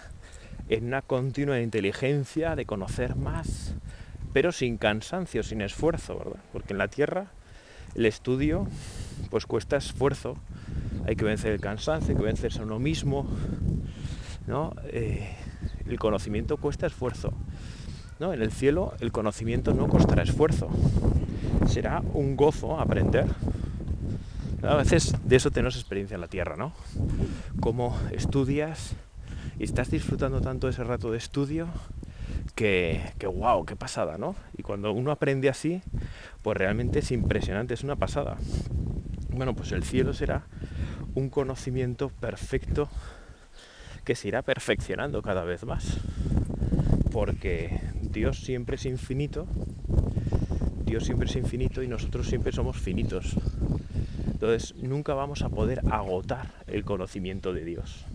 en 0.68 0.86
una 0.86 1.02
continua 1.02 1.58
inteligencia 1.58 2.54
de 2.54 2.66
conocer 2.66 3.16
más, 3.16 3.74
pero 4.32 4.52
sin 4.52 4.76
cansancio, 4.76 5.42
sin 5.42 5.60
esfuerzo, 5.60 6.16
¿verdad? 6.16 6.40
Porque 6.52 6.72
en 6.72 6.78
la 6.78 6.86
Tierra 6.86 7.32
el 7.96 8.06
estudio 8.06 8.68
pues 9.28 9.44
cuesta 9.46 9.76
esfuerzo, 9.76 10.36
hay 11.04 11.16
que 11.16 11.24
vencer 11.24 11.50
el 11.50 11.60
cansancio, 11.60 12.10
hay 12.10 12.16
que 12.16 12.22
vencerse 12.22 12.60
a 12.60 12.62
uno 12.62 12.78
mismo, 12.78 13.26
¿no? 14.46 14.72
Eh, 14.92 15.34
el 15.88 15.98
conocimiento 15.98 16.58
cuesta 16.58 16.86
esfuerzo. 16.86 17.32
¿No? 18.18 18.32
En 18.32 18.42
el 18.42 18.52
cielo 18.52 18.94
el 19.00 19.12
conocimiento 19.12 19.74
no 19.74 19.88
costará 19.88 20.22
esfuerzo. 20.22 20.68
Será 21.68 22.02
un 22.14 22.36
gozo 22.36 22.78
aprender. 22.78 23.26
A 24.62 24.74
veces 24.74 25.14
de 25.24 25.36
eso 25.36 25.50
tenemos 25.50 25.76
experiencia 25.76 26.14
en 26.14 26.20
la 26.20 26.28
tierra, 26.28 26.56
¿no? 26.56 26.72
Cómo 27.60 27.98
estudias 28.12 28.94
y 29.58 29.64
estás 29.64 29.90
disfrutando 29.90 30.40
tanto 30.40 30.68
ese 30.68 30.84
rato 30.84 31.10
de 31.10 31.18
estudio 31.18 31.68
que, 32.54 33.12
que 33.18 33.26
wow, 33.26 33.64
qué 33.64 33.76
pasada, 33.76 34.18
¿no? 34.18 34.34
Y 34.56 34.62
cuando 34.62 34.92
uno 34.92 35.10
aprende 35.10 35.48
así, 35.48 35.82
pues 36.42 36.56
realmente 36.56 37.00
es 37.00 37.10
impresionante, 37.10 37.74
es 37.74 37.84
una 37.84 37.96
pasada. 37.96 38.36
Bueno, 39.30 39.54
pues 39.54 39.72
el 39.72 39.84
cielo 39.84 40.14
será 40.14 40.44
un 41.14 41.28
conocimiento 41.30 42.08
perfecto 42.08 42.88
que 44.04 44.14
se 44.14 44.28
irá 44.28 44.42
perfeccionando 44.42 45.20
cada 45.20 45.44
vez 45.44 45.64
más. 45.64 45.98
Porque 47.10 47.80
Dios 48.16 48.40
siempre 48.40 48.76
es 48.76 48.86
infinito, 48.86 49.46
Dios 50.84 51.04
siempre 51.04 51.28
es 51.28 51.36
infinito 51.36 51.82
y 51.82 51.88
nosotros 51.88 52.26
siempre 52.26 52.50
somos 52.50 52.78
finitos. 52.78 53.36
Entonces 54.32 54.74
nunca 54.76 55.14
vamos 55.14 55.42
a 55.42 55.50
poder 55.50 55.80
agotar 55.90 56.50
el 56.66 56.84
conocimiento 56.84 57.52
de 57.52 57.64
Dios 57.64 58.06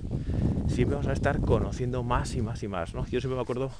siempre 0.72 0.96
vamos 0.96 1.10
a 1.10 1.14
estar 1.14 1.40
conociendo 1.42 2.02
más 2.02 2.34
y 2.36 2.42
más 2.42 2.64
y 2.64 2.68
más. 2.68 2.94
¿no? 2.94 3.04
Yo 3.08 3.20
siempre 3.20 3.36
me 3.36 3.42
acuerdo 3.42 3.72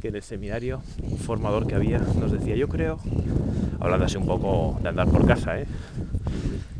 que 0.00 0.08
en 0.08 0.16
el 0.16 0.22
seminario 0.22 0.82
un 1.02 1.16
formador 1.16 1.66
que 1.66 1.74
había 1.74 1.98
nos 1.98 2.32
decía, 2.32 2.56
yo 2.56 2.68
creo, 2.68 2.98
hablando 3.80 4.04
así 4.04 4.16
un 4.16 4.26
poco 4.26 4.78
de 4.82 4.88
andar 4.88 5.08
por 5.08 5.26
casa, 5.26 5.60
¿eh? 5.60 5.66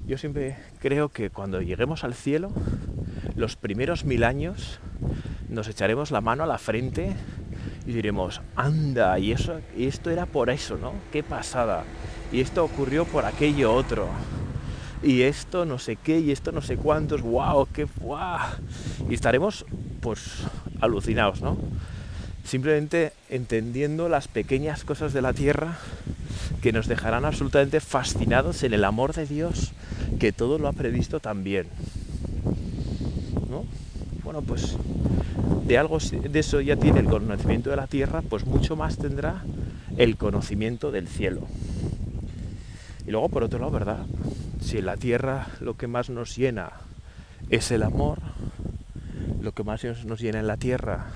yo 0.06 0.18
siempre 0.18 0.56
creo 0.80 1.08
que 1.08 1.30
cuando 1.30 1.62
lleguemos 1.62 2.04
al 2.04 2.14
cielo, 2.14 2.50
los 3.36 3.56
primeros 3.56 4.04
mil 4.04 4.24
años, 4.24 4.80
nos 5.48 5.68
echaremos 5.68 6.10
la 6.10 6.20
mano 6.20 6.42
a 6.42 6.46
la 6.46 6.58
frente 6.58 7.14
y 7.88 7.92
diremos, 7.92 8.42
anda, 8.54 9.18
y, 9.18 9.32
eso, 9.32 9.62
y 9.74 9.86
esto 9.86 10.10
era 10.10 10.26
por 10.26 10.50
eso, 10.50 10.76
¿no? 10.76 10.92
Qué 11.10 11.22
pasada. 11.22 11.84
Y 12.30 12.42
esto 12.42 12.62
ocurrió 12.62 13.06
por 13.06 13.24
aquello 13.24 13.72
otro 13.72 14.08
y 15.02 15.22
esto 15.22 15.64
no 15.64 15.78
sé 15.78 15.96
qué 15.96 16.20
y 16.20 16.30
esto 16.30 16.52
no 16.52 16.60
sé 16.60 16.76
cuántos, 16.76 17.22
wow, 17.22 17.66
qué 17.72 17.86
wow. 18.02 18.40
Y 19.08 19.14
estaremos 19.14 19.64
pues 20.02 20.42
alucinados, 20.82 21.40
¿no? 21.40 21.56
Simplemente 22.44 23.14
entendiendo 23.30 24.10
las 24.10 24.28
pequeñas 24.28 24.84
cosas 24.84 25.14
de 25.14 25.22
la 25.22 25.32
tierra 25.32 25.78
que 26.60 26.74
nos 26.74 26.88
dejarán 26.88 27.24
absolutamente 27.24 27.80
fascinados 27.80 28.64
en 28.64 28.74
el 28.74 28.84
amor 28.84 29.14
de 29.14 29.24
Dios 29.24 29.72
que 30.20 30.32
todo 30.32 30.58
lo 30.58 30.68
ha 30.68 30.74
previsto 30.74 31.20
también. 31.20 31.68
¿No? 34.28 34.42
Bueno, 34.42 34.46
pues 34.46 34.76
de 35.66 35.78
algo 35.78 35.98
de 35.98 36.38
eso 36.38 36.60
ya 36.60 36.76
tiene 36.76 37.00
el 37.00 37.06
conocimiento 37.06 37.70
de 37.70 37.76
la 37.76 37.86
tierra, 37.86 38.22
pues 38.28 38.44
mucho 38.44 38.76
más 38.76 38.98
tendrá 38.98 39.42
el 39.96 40.18
conocimiento 40.18 40.90
del 40.90 41.08
cielo. 41.08 41.46
Y 43.06 43.10
luego, 43.10 43.30
por 43.30 43.42
otro 43.42 43.58
lado, 43.58 43.70
¿verdad? 43.70 44.04
si 44.60 44.76
en 44.76 44.84
la 44.86 44.98
tierra 44.98 45.46
lo 45.60 45.78
que 45.78 45.86
más 45.86 46.10
nos 46.10 46.36
llena 46.36 46.72
es 47.48 47.70
el 47.70 47.82
amor, 47.82 48.18
lo 49.40 49.52
que 49.52 49.64
más 49.64 49.82
nos 50.04 50.20
llena 50.20 50.40
en 50.40 50.46
la 50.46 50.58
tierra 50.58 51.06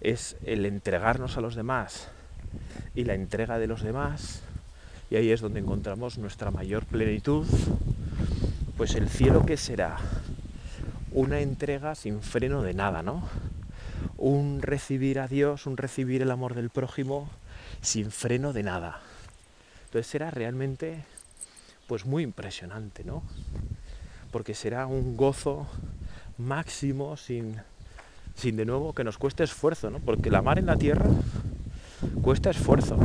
es 0.00 0.38
el 0.46 0.64
entregarnos 0.64 1.36
a 1.36 1.42
los 1.42 1.54
demás 1.54 2.08
y 2.94 3.04
la 3.04 3.12
entrega 3.12 3.58
de 3.58 3.66
los 3.66 3.82
demás, 3.82 4.40
y 5.10 5.16
ahí 5.16 5.30
es 5.30 5.42
donde 5.42 5.60
encontramos 5.60 6.16
nuestra 6.16 6.50
mayor 6.50 6.86
plenitud, 6.86 7.46
pues 8.78 8.94
el 8.94 9.10
cielo 9.10 9.44
que 9.44 9.58
será 9.58 9.98
una 11.12 11.40
entrega 11.40 11.94
sin 11.94 12.22
freno 12.22 12.62
de 12.62 12.74
nada, 12.74 13.02
¿no? 13.02 13.28
Un 14.16 14.62
recibir 14.62 15.18
a 15.18 15.28
Dios, 15.28 15.66
un 15.66 15.76
recibir 15.76 16.22
el 16.22 16.30
amor 16.30 16.54
del 16.54 16.70
prójimo 16.70 17.28
sin 17.80 18.10
freno 18.10 18.52
de 18.52 18.62
nada. 18.62 19.00
Entonces 19.86 20.06
será 20.06 20.30
realmente 20.30 21.04
pues 21.86 22.06
muy 22.06 22.22
impresionante, 22.22 23.02
¿no? 23.02 23.22
Porque 24.30 24.54
será 24.54 24.86
un 24.86 25.16
gozo 25.16 25.66
máximo 26.38 27.16
sin, 27.16 27.56
sin 28.36 28.56
de 28.56 28.64
nuevo 28.64 28.94
que 28.94 29.04
nos 29.04 29.18
cueste 29.18 29.42
esfuerzo, 29.42 29.90
¿no? 29.90 29.98
Porque 29.98 30.30
la 30.30 30.42
mar 30.42 30.58
en 30.58 30.66
la 30.66 30.76
tierra 30.76 31.06
cuesta 32.22 32.50
esfuerzo, 32.50 32.96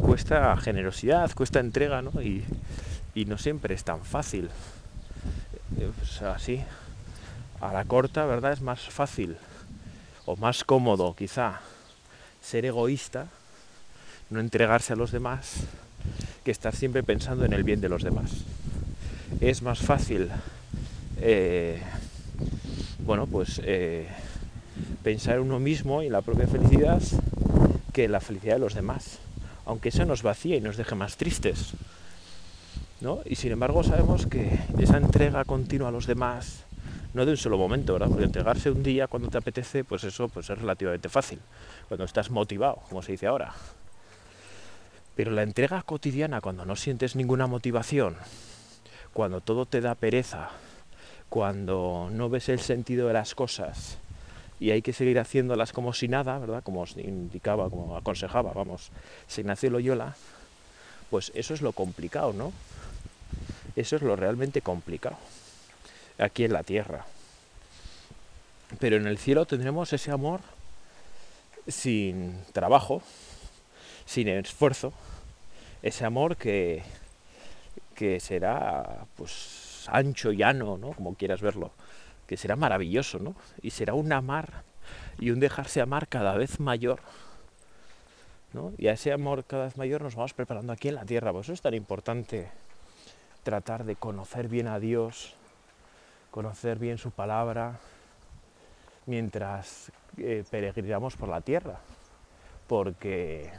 cuesta 0.00 0.56
generosidad, 0.56 1.30
cuesta 1.34 1.60
entrega, 1.60 2.02
¿no? 2.02 2.10
Y, 2.22 2.44
no 3.26 3.36
siempre 3.36 3.74
es 3.74 3.82
tan 3.82 4.04
fácil. 4.04 4.48
Pues 5.76 6.22
así, 6.22 6.62
a 7.60 7.72
la 7.72 7.84
corta, 7.84 8.24
¿verdad? 8.26 8.52
Es 8.52 8.60
más 8.60 8.80
fácil 8.80 9.36
o 10.26 10.36
más 10.36 10.64
cómodo 10.64 11.14
quizá 11.14 11.60
ser 12.40 12.64
egoísta, 12.64 13.28
no 14.30 14.40
entregarse 14.40 14.92
a 14.92 14.96
los 14.96 15.12
demás 15.12 15.54
que 16.44 16.50
estar 16.50 16.74
siempre 16.74 17.02
pensando 17.02 17.44
en 17.44 17.52
el 17.52 17.64
bien 17.64 17.80
de 17.80 17.88
los 17.88 18.02
demás. 18.02 18.30
Es 19.40 19.62
más 19.62 19.80
fácil, 19.80 20.28
eh, 21.20 21.82
bueno, 23.04 23.26
pues 23.26 23.60
eh, 23.64 24.08
pensar 25.02 25.36
en 25.36 25.42
uno 25.42 25.58
mismo 25.58 26.02
y 26.02 26.08
la 26.08 26.22
propia 26.22 26.46
felicidad 26.46 27.02
que 27.92 28.04
en 28.04 28.12
la 28.12 28.20
felicidad 28.20 28.54
de 28.54 28.60
los 28.60 28.74
demás, 28.74 29.18
aunque 29.66 29.90
eso 29.90 30.04
nos 30.06 30.22
vacía 30.22 30.56
y 30.56 30.60
nos 30.60 30.76
deje 30.76 30.94
más 30.94 31.16
tristes. 31.16 31.74
Y 33.24 33.36
sin 33.36 33.52
embargo 33.52 33.84
sabemos 33.84 34.26
que 34.26 34.58
esa 34.78 34.96
entrega 34.96 35.44
continua 35.44 35.88
a 35.88 35.92
los 35.92 36.06
demás, 36.08 36.64
no 37.14 37.24
de 37.24 37.30
un 37.30 37.36
solo 37.36 37.56
momento, 37.56 37.92
¿verdad? 37.92 38.08
Porque 38.08 38.24
entregarse 38.24 38.72
un 38.72 38.82
día 38.82 39.06
cuando 39.06 39.28
te 39.28 39.38
apetece, 39.38 39.84
pues 39.84 40.02
eso 40.02 40.28
pues 40.28 40.50
es 40.50 40.58
relativamente 40.58 41.08
fácil, 41.08 41.38
cuando 41.86 42.04
estás 42.04 42.30
motivado, 42.30 42.80
como 42.88 43.00
se 43.02 43.12
dice 43.12 43.28
ahora. 43.28 43.54
Pero 45.14 45.30
la 45.30 45.44
entrega 45.44 45.82
cotidiana, 45.82 46.40
cuando 46.40 46.64
no 46.64 46.74
sientes 46.74 47.14
ninguna 47.14 47.46
motivación, 47.46 48.16
cuando 49.12 49.40
todo 49.40 49.64
te 49.64 49.80
da 49.80 49.94
pereza, 49.94 50.50
cuando 51.28 52.08
no 52.10 52.28
ves 52.28 52.48
el 52.48 52.58
sentido 52.58 53.06
de 53.06 53.14
las 53.14 53.36
cosas 53.36 53.98
y 54.58 54.72
hay 54.72 54.82
que 54.82 54.92
seguir 54.92 55.20
haciéndolas 55.20 55.72
como 55.72 55.92
si 55.92 56.08
nada, 56.08 56.36
¿verdad? 56.38 56.64
Como 56.64 56.80
os 56.80 56.96
indicaba, 56.96 57.70
como 57.70 57.96
aconsejaba, 57.96 58.52
vamos, 58.52 58.90
Ignacio 59.36 59.70
Loyola, 59.70 60.16
pues 61.10 61.30
eso 61.36 61.54
es 61.54 61.62
lo 61.62 61.72
complicado, 61.72 62.32
¿no? 62.32 62.52
Eso 63.78 63.94
es 63.94 64.02
lo 64.02 64.16
realmente 64.16 64.60
complicado, 64.60 65.16
aquí 66.18 66.42
en 66.42 66.52
la 66.52 66.64
tierra. 66.64 67.06
Pero 68.80 68.96
en 68.96 69.06
el 69.06 69.18
cielo 69.18 69.46
tendremos 69.46 69.92
ese 69.92 70.10
amor 70.10 70.40
sin 71.68 72.42
trabajo, 72.52 73.02
sin 74.04 74.26
esfuerzo, 74.26 74.92
ese 75.80 76.04
amor 76.04 76.36
que, 76.36 76.82
que 77.94 78.18
será 78.18 79.06
pues 79.14 79.84
ancho, 79.86 80.32
llano, 80.32 80.76
¿no? 80.76 80.90
como 80.90 81.14
quieras 81.14 81.40
verlo, 81.40 81.70
que 82.26 82.36
será 82.36 82.56
maravilloso, 82.56 83.20
¿no? 83.20 83.36
Y 83.62 83.70
será 83.70 83.94
un 83.94 84.12
amar 84.12 84.64
y 85.20 85.30
un 85.30 85.38
dejarse 85.38 85.80
amar 85.80 86.08
cada 86.08 86.36
vez 86.36 86.58
mayor. 86.58 86.98
¿no? 88.52 88.72
Y 88.76 88.88
a 88.88 88.94
ese 88.94 89.12
amor 89.12 89.44
cada 89.44 89.66
vez 89.66 89.76
mayor 89.76 90.02
nos 90.02 90.16
vamos 90.16 90.34
preparando 90.34 90.72
aquí 90.72 90.88
en 90.88 90.96
la 90.96 91.04
tierra. 91.04 91.30
Por 91.30 91.42
eso 91.42 91.52
es 91.52 91.60
tan 91.60 91.74
importante 91.74 92.50
tratar 93.42 93.84
de 93.84 93.96
conocer 93.96 94.48
bien 94.48 94.68
a 94.68 94.78
Dios, 94.78 95.34
conocer 96.30 96.78
bien 96.78 96.98
su 96.98 97.10
palabra, 97.10 97.78
mientras 99.06 99.90
eh, 100.18 100.44
peregrinamos 100.50 101.16
por 101.16 101.28
la 101.28 101.40
tierra, 101.40 101.80
porque, 102.66 103.50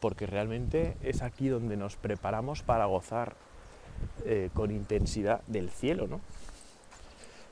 porque 0.00 0.26
realmente 0.26 0.96
es 1.02 1.22
aquí 1.22 1.48
donde 1.48 1.76
nos 1.76 1.96
preparamos 1.96 2.62
para 2.62 2.86
gozar 2.86 3.36
eh, 4.24 4.50
con 4.54 4.70
intensidad 4.70 5.42
del 5.46 5.70
cielo, 5.70 6.06
¿no? 6.06 6.20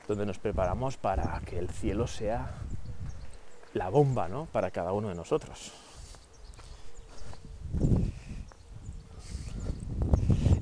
donde 0.07 0.25
nos 0.25 0.39
preparamos 0.39 0.97
para 0.97 1.41
que 1.45 1.59
el 1.59 1.69
cielo 1.69 2.07
sea 2.07 2.49
la 3.73 3.89
bomba 3.89 4.27
¿no? 4.27 4.45
para 4.45 4.71
cada 4.71 4.93
uno 4.93 5.09
de 5.09 5.15
nosotros. 5.15 5.73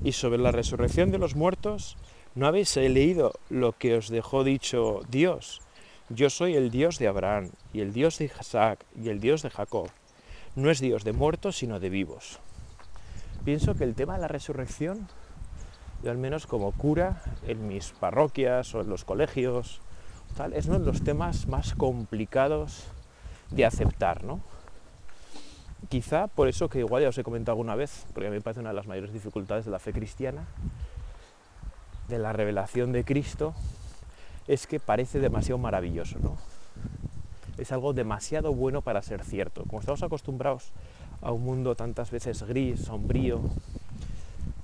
Y 0.05 0.11
sobre 0.11 0.37
la 0.37 0.51
resurrección 0.51 1.09
de 1.09 1.17
los 1.17 1.35
muertos, 1.35 1.97
¿no 2.35 2.45
habéis 2.45 2.75
leído 2.77 3.33
lo 3.49 3.73
que 3.73 3.97
os 3.97 4.09
dejó 4.09 4.43
dicho 4.43 5.01
Dios? 5.09 5.61
Yo 6.09 6.29
soy 6.29 6.55
el 6.55 6.69
Dios 6.69 6.99
de 6.99 7.07
Abraham 7.07 7.49
y 7.73 7.81
el 7.81 7.91
Dios 7.91 8.19
de 8.19 8.25
Isaac 8.25 8.85
y 8.95 9.09
el 9.09 9.19
Dios 9.19 9.41
de 9.41 9.49
Jacob. 9.49 9.89
No 10.55 10.69
es 10.69 10.79
Dios 10.79 11.03
de 11.03 11.11
muertos, 11.11 11.57
sino 11.57 11.79
de 11.79 11.89
vivos. 11.89 12.39
Pienso 13.43 13.73
que 13.73 13.83
el 13.83 13.95
tema 13.95 14.13
de 14.13 14.21
la 14.21 14.27
resurrección 14.27 15.07
yo 16.03 16.11
al 16.11 16.19
menos 16.19 16.45
como 16.45 16.71
cura 16.71 17.23
en 17.47 17.67
mis 17.67 17.89
parroquias 17.89 18.75
o 18.75 18.81
en 18.81 18.89
los 18.89 19.05
colegios, 19.05 19.81
tal, 20.37 20.53
es 20.53 20.67
uno 20.67 20.77
de 20.77 20.85
los 20.85 21.03
temas 21.03 21.47
más 21.47 21.73
complicados 21.73 22.83
de 23.49 23.65
aceptar, 23.65 24.23
¿no? 24.23 24.39
Quizá 25.89 26.27
por 26.27 26.47
eso 26.47 26.69
que 26.69 26.79
igual 26.79 27.03
ya 27.03 27.09
os 27.09 27.17
he 27.17 27.23
comentado 27.23 27.53
alguna 27.53 27.75
vez, 27.75 28.05
porque 28.13 28.27
a 28.27 28.29
mí 28.29 28.37
me 28.37 28.41
parece 28.41 28.59
una 28.59 28.69
de 28.69 28.75
las 28.75 28.87
mayores 28.87 29.13
dificultades 29.13 29.65
de 29.65 29.71
la 29.71 29.79
fe 29.79 29.93
cristiana, 29.93 30.45
de 32.07 32.19
la 32.19 32.33
revelación 32.33 32.91
de 32.91 33.03
Cristo, 33.03 33.53
es 34.47 34.67
que 34.67 34.79
parece 34.79 35.19
demasiado 35.19 35.57
maravilloso, 35.57 36.17
¿no? 36.19 36.37
Es 37.57 37.71
algo 37.71 37.93
demasiado 37.93 38.53
bueno 38.53 38.81
para 38.81 39.01
ser 39.01 39.23
cierto. 39.23 39.63
Como 39.63 39.79
estamos 39.79 40.03
acostumbrados 40.03 40.71
a 41.21 41.31
un 41.31 41.43
mundo 41.43 41.75
tantas 41.75 42.11
veces 42.11 42.43
gris, 42.43 42.81
sombrío, 42.81 43.41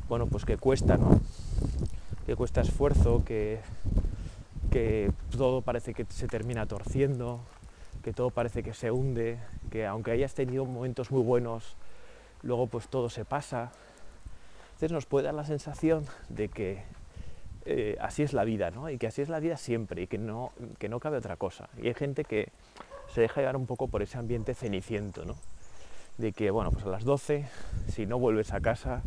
bueno, 0.09 0.27
pues 0.27 0.45
que 0.45 0.57
cuesta, 0.57 0.97
¿no? 0.97 1.19
Que 2.25 2.35
cuesta 2.35 2.61
esfuerzo, 2.61 3.23
que, 3.25 3.59
que 4.69 5.11
todo 5.35 5.61
parece 5.61 5.93
que 5.93 6.05
se 6.09 6.27
termina 6.27 6.65
torciendo, 6.65 7.39
que 8.01 8.13
todo 8.13 8.29
parece 8.29 8.63
que 8.63 8.73
se 8.73 8.91
hunde, 8.91 9.37
que 9.69 9.85
aunque 9.85 10.11
hayas 10.11 10.33
tenido 10.33 10.65
momentos 10.65 11.11
muy 11.11 11.23
buenos, 11.23 11.75
luego 12.41 12.67
pues 12.67 12.87
todo 12.87 13.09
se 13.09 13.25
pasa. 13.25 13.71
Entonces 14.73 14.91
nos 14.91 15.05
puede 15.05 15.25
dar 15.25 15.33
la 15.33 15.45
sensación 15.45 16.05
de 16.29 16.49
que 16.49 16.83
eh, 17.65 17.97
así 18.01 18.23
es 18.23 18.33
la 18.33 18.43
vida, 18.43 18.71
¿no? 18.71 18.89
Y 18.89 18.97
que 18.97 19.07
así 19.07 19.21
es 19.21 19.29
la 19.29 19.39
vida 19.39 19.57
siempre 19.57 20.03
y 20.03 20.07
que 20.07 20.17
no, 20.17 20.51
que 20.79 20.89
no 20.89 20.99
cabe 20.99 21.17
otra 21.17 21.35
cosa. 21.35 21.69
Y 21.81 21.87
hay 21.87 21.93
gente 21.93 22.23
que 22.23 22.49
se 23.13 23.21
deja 23.21 23.41
llevar 23.41 23.55
un 23.55 23.67
poco 23.67 23.87
por 23.87 24.01
ese 24.01 24.17
ambiente 24.17 24.53
ceniciento, 24.53 25.25
¿no? 25.25 25.35
De 26.17 26.33
que, 26.33 26.49
bueno, 26.51 26.71
pues 26.71 26.85
a 26.85 26.89
las 26.89 27.03
12, 27.03 27.45
si 27.87 28.05
no 28.05 28.17
vuelves 28.17 28.53
a 28.53 28.61
casa, 28.61 29.03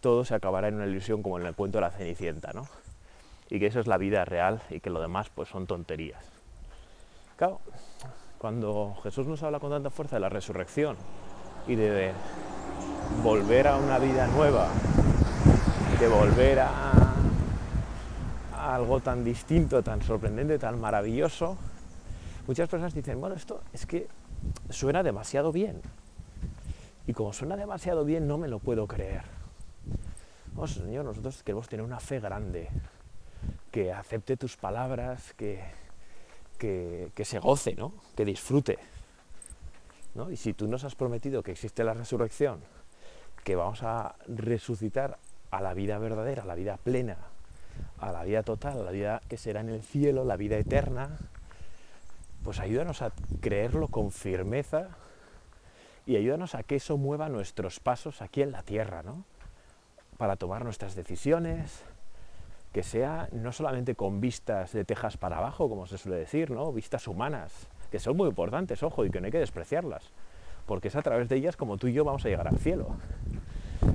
todo 0.00 0.24
se 0.24 0.34
acabará 0.34 0.68
en 0.68 0.74
una 0.74 0.86
ilusión 0.86 1.22
como 1.22 1.38
en 1.38 1.46
el 1.46 1.54
cuento 1.54 1.78
de 1.78 1.82
la 1.82 1.90
Cenicienta, 1.90 2.52
¿no? 2.52 2.68
Y 3.50 3.58
que 3.58 3.66
eso 3.66 3.80
es 3.80 3.86
la 3.86 3.96
vida 3.96 4.24
real 4.24 4.62
y 4.70 4.80
que 4.80 4.90
lo 4.90 5.00
demás 5.00 5.30
pues 5.34 5.48
son 5.48 5.66
tonterías. 5.66 6.24
Claro, 7.36 7.60
cuando 8.38 8.94
Jesús 9.02 9.26
nos 9.26 9.42
habla 9.42 9.60
con 9.60 9.70
tanta 9.70 9.90
fuerza 9.90 10.16
de 10.16 10.20
la 10.20 10.28
resurrección 10.28 10.96
y 11.66 11.74
de 11.74 12.12
volver 13.22 13.68
a 13.68 13.76
una 13.76 13.98
vida 13.98 14.26
nueva, 14.28 14.68
de 15.98 16.08
volver 16.08 16.60
a, 16.60 16.92
algo 18.56 19.00
tan 19.00 19.24
distinto, 19.24 19.82
tan 19.82 20.02
sorprendente, 20.02 20.58
tan 20.58 20.80
maravilloso, 20.80 21.56
muchas 22.46 22.68
personas 22.68 22.94
dicen, 22.94 23.20
bueno, 23.20 23.36
esto 23.36 23.62
es 23.72 23.86
que 23.86 24.08
suena 24.70 25.02
demasiado 25.02 25.52
bien. 25.52 25.80
Y 27.06 27.12
como 27.12 27.32
suena 27.32 27.56
demasiado 27.56 28.04
bien, 28.04 28.26
no 28.26 28.36
me 28.36 28.48
lo 28.48 28.58
puedo 28.58 28.86
creer. 28.86 29.22
Oh, 30.56 30.66
Señor, 30.66 31.04
nosotros 31.04 31.42
queremos 31.42 31.68
tener 31.68 31.84
una 31.84 32.00
fe 32.00 32.18
grande, 32.18 32.68
que 33.70 33.92
acepte 33.92 34.36
tus 34.36 34.56
palabras, 34.56 35.32
que, 35.34 35.62
que, 36.56 37.10
se 37.24 37.38
goce, 37.38 37.74
¿no? 37.74 37.92
que 38.16 38.24
disfrute. 38.24 38.78
¿no? 40.14 40.30
Y 40.30 40.36
si 40.36 40.52
tú 40.52 40.66
nos 40.66 40.84
has 40.84 40.94
prometido 40.94 41.42
que 41.42 41.52
existe 41.52 41.84
la 41.84 41.94
resurrección, 41.94 42.60
que 43.44 43.56
vamos 43.56 43.82
a 43.82 44.16
resucitar 44.26 45.18
a 45.50 45.60
la 45.60 45.74
vida 45.74 45.98
verdadera, 45.98 46.42
a 46.42 46.46
la 46.46 46.54
vida 46.54 46.76
plena, 46.76 47.16
a 47.98 48.12
la 48.12 48.24
vida 48.24 48.42
total, 48.42 48.80
a 48.80 48.84
la 48.84 48.90
vida 48.90 49.20
que 49.28 49.36
será 49.36 49.60
en 49.60 49.68
el 49.68 49.82
cielo, 49.82 50.24
la 50.24 50.36
vida 50.36 50.56
eterna, 50.56 51.16
pues 52.42 52.58
ayúdanos 52.60 53.02
a 53.02 53.12
creerlo 53.40 53.88
con 53.88 54.10
firmeza 54.10 54.88
y 56.06 56.16
ayúdanos 56.16 56.54
a 56.54 56.62
que 56.62 56.76
eso 56.76 56.96
mueva 56.96 57.28
nuestros 57.28 57.80
pasos 57.80 58.22
aquí 58.22 58.42
en 58.42 58.52
la 58.52 58.62
tierra, 58.62 59.02
¿no? 59.02 59.24
para 60.16 60.36
tomar 60.36 60.64
nuestras 60.64 60.94
decisiones, 60.94 61.82
que 62.76 62.82
sea 62.82 63.30
no 63.32 63.52
solamente 63.52 63.94
con 63.94 64.20
vistas 64.20 64.74
de 64.74 64.84
tejas 64.84 65.16
para 65.16 65.38
abajo, 65.38 65.66
como 65.66 65.86
se 65.86 65.96
suele 65.96 66.18
decir, 66.18 66.50
¿no? 66.50 66.70
vistas 66.74 67.08
humanas, 67.08 67.68
que 67.90 67.98
son 67.98 68.18
muy 68.18 68.28
importantes, 68.28 68.82
ojo, 68.82 69.06
y 69.06 69.10
que 69.10 69.18
no 69.18 69.24
hay 69.24 69.32
que 69.32 69.38
despreciarlas, 69.38 70.10
porque 70.66 70.88
es 70.88 70.96
a 70.96 71.00
través 71.00 71.30
de 71.30 71.36
ellas 71.36 71.56
como 71.56 71.78
tú 71.78 71.86
y 71.86 71.94
yo 71.94 72.04
vamos 72.04 72.26
a 72.26 72.28
llegar 72.28 72.48
al 72.48 72.58
cielo. 72.58 72.88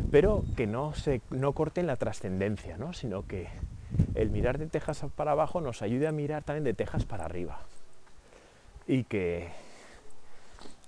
Pero 0.09 0.43
que 0.57 0.65
no, 0.65 0.95
se, 0.95 1.21
no 1.29 1.53
corten 1.53 1.85
la 1.85 1.95
trascendencia, 1.95 2.75
¿no? 2.77 2.91
sino 2.93 3.27
que 3.27 3.49
el 4.15 4.31
mirar 4.31 4.57
de 4.57 4.65
tejas 4.65 5.05
para 5.15 5.33
abajo 5.33 5.61
nos 5.61 5.83
ayude 5.83 6.07
a 6.07 6.11
mirar 6.11 6.43
también 6.43 6.63
de 6.63 6.73
tejas 6.73 7.05
para 7.05 7.25
arriba. 7.25 7.59
Y 8.87 9.03
que 9.03 9.49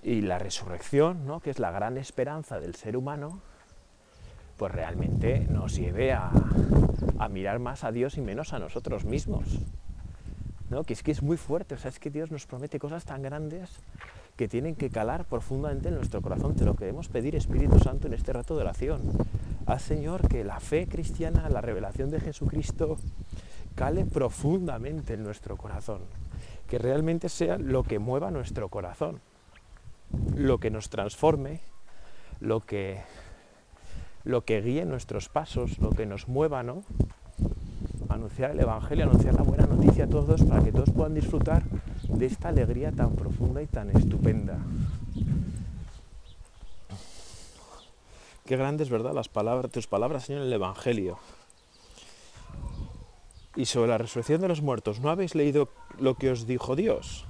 y 0.01 0.21
la 0.21 0.39
resurrección, 0.39 1.27
¿no? 1.27 1.41
que 1.41 1.51
es 1.51 1.60
la 1.60 1.69
gran 1.69 1.99
esperanza 1.99 2.60
del 2.60 2.73
ser 2.73 2.97
humano, 2.97 3.39
pues 4.58 4.71
realmente 4.71 5.45
nos 5.47 5.75
lleve 5.75 6.12
a, 6.12 6.32
mirar 7.30 7.60
más 7.60 7.84
a 7.84 7.91
Dios 7.91 8.17
y 8.17 8.21
menos 8.21 8.54
a 8.54 8.60
nosotros 8.60 9.06
mismos. 9.06 9.45
¿no? 10.69 10.84
Que 10.84 10.93
es 10.93 11.04
que 11.04 11.12
es 11.12 11.21
muy 11.21 11.38
fuerte, 11.38 11.76
o 11.76 11.78
sea, 11.78 11.89
es 11.89 11.99
que 11.99 12.10
Dios 12.10 12.32
nos 12.32 12.45
promete 12.45 12.80
cosas 12.80 13.06
tan 13.06 13.21
grandes 13.21 13.69
que 14.36 14.47
tienen 14.47 14.76
que 14.76 14.89
calar 14.89 15.26
profundamente 15.26 15.89
en 15.89 15.95
nuestro 15.95 16.21
corazón. 16.21 16.56
Te 16.56 16.65
lo 16.65 16.76
queremos 16.76 17.08
pedir, 17.08 17.36
Espíritu 17.36 17.80
Santo, 17.80 18.08
en 18.08 18.13
este 18.13 18.34
rato 18.34 18.56
de 18.56 18.62
oración. 18.62 19.02
Haz, 19.65 19.84
Señor, 19.84 20.28
que 20.28 20.43
la 20.43 20.60
fe 20.60 20.88
cristiana, 20.88 21.47
la 21.49 21.62
revelación 21.62 22.10
de 22.10 22.19
Jesucristo, 22.19 22.97
cale 23.76 24.06
profundamente 24.06 25.13
en 25.13 25.23
nuestro 25.23 25.58
corazón. 25.58 26.02
Que 26.67 26.80
realmente 26.80 27.30
sea 27.30 27.58
lo 27.58 27.84
que 27.84 27.99
mueva 27.99 28.32
nuestro 28.32 28.69
corazón, 28.69 29.21
lo 30.36 30.58
que 30.58 30.71
nos 30.71 30.89
transforme, 30.89 31.62
lo 32.39 32.62
que 32.62 33.02
lo 34.23 34.45
que 34.45 34.62
guíe 34.62 34.86
nuestros 34.86 35.29
pasos, 35.29 35.79
lo 35.79 35.89
que 35.91 36.05
nos 36.05 36.27
mueva, 36.27 36.63
¿no? 36.63 36.83
Anunciar 38.09 38.51
el 38.51 38.59
Evangelio, 38.59 39.05
anunciar 39.05 39.36
la 39.36 39.43
buena 39.43 39.65
noticia 39.65 40.05
a 40.05 40.07
todos 40.07 40.43
para 40.43 40.63
que 40.63 40.71
todos 40.71 40.91
puedan 40.91 41.13
disfrutar 41.13 41.63
de 42.07 42.25
esta 42.25 42.49
alegría 42.49 42.91
tan 42.91 43.15
profunda 43.15 43.62
y 43.62 43.67
tan 43.67 43.89
estupenda. 43.89 44.59
Qué 48.45 48.57
grandes, 48.57 48.89
¿verdad? 48.89 49.13
Las 49.13 49.29
palabras, 49.29 49.71
tus 49.71 49.88
palabras, 49.88 50.25
Señor, 50.25 50.41
en 50.41 50.47
el 50.47 50.53
Evangelio. 50.53 51.17
Y 53.55 53.65
sobre 53.65 53.89
la 53.89 53.97
resurrección 53.97 54.41
de 54.41 54.47
los 54.47 54.62
muertos, 54.62 54.99
¿no 54.99 55.09
habéis 55.09 55.36
leído 55.36 55.69
lo 55.99 56.15
que 56.15 56.31
os 56.31 56.47
dijo 56.47 56.75
Dios? 56.75 57.25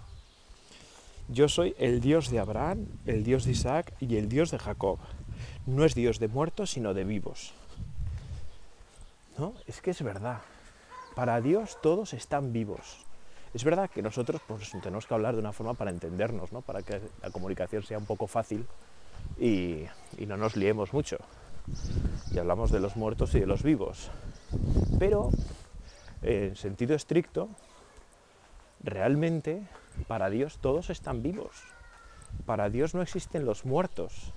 Yo 1.27 1.49
soy 1.49 1.75
el 1.77 2.01
Dios 2.01 2.29
de 2.29 2.39
Abraham, 2.39 2.87
el 3.05 3.23
Dios 3.23 3.45
de 3.45 3.51
Isaac 3.51 3.93
y 3.99 4.15
el 4.17 4.29
Dios 4.29 4.51
de 4.51 4.59
Jacob 4.59 4.99
no 5.65 5.85
es 5.85 5.95
Dios 5.95 6.19
de 6.19 6.27
muertos, 6.27 6.71
sino 6.71 6.93
de 6.93 7.03
vivos. 7.03 7.53
¿No? 9.37 9.53
Es 9.67 9.81
que 9.81 9.91
es 9.91 10.01
verdad. 10.01 10.41
Para 11.15 11.41
Dios 11.41 11.77
todos 11.81 12.13
están 12.13 12.53
vivos. 12.53 13.05
Es 13.53 13.63
verdad 13.63 13.89
que 13.89 14.01
nosotros 14.01 14.41
pues, 14.47 14.71
tenemos 14.71 15.05
que 15.05 15.13
hablar 15.13 15.35
de 15.35 15.39
una 15.39 15.53
forma 15.53 15.75
para 15.75 15.91
entendernos, 15.91 16.51
¿no? 16.51 16.61
para 16.61 16.81
que 16.81 16.99
la 17.21 17.29
comunicación 17.29 17.83
sea 17.83 17.99
un 17.99 18.05
poco 18.05 18.27
fácil 18.27 18.65
y, 19.39 19.85
no 20.25 20.37
nos 20.37 20.55
liemos 20.55 20.93
mucho. 20.93 21.17
Y 22.31 22.39
hablamos 22.39 22.71
de 22.71 22.79
los 22.79 22.95
muertos 22.95 23.35
y 23.35 23.39
de 23.39 23.45
los 23.45 23.61
vivos. 23.61 24.09
Pero, 24.99 25.29
en 26.23 26.55
sentido 26.55 26.95
estricto, 26.95 27.49
realmente 28.83 29.67
para 30.07 30.29
Dios 30.29 30.57
todos 30.59 30.89
están 30.89 31.21
vivos. 31.21 31.63
Para 32.45 32.69
Dios 32.69 32.95
no 32.95 33.01
existen 33.01 33.45
los 33.45 33.65
muertos. 33.65 34.33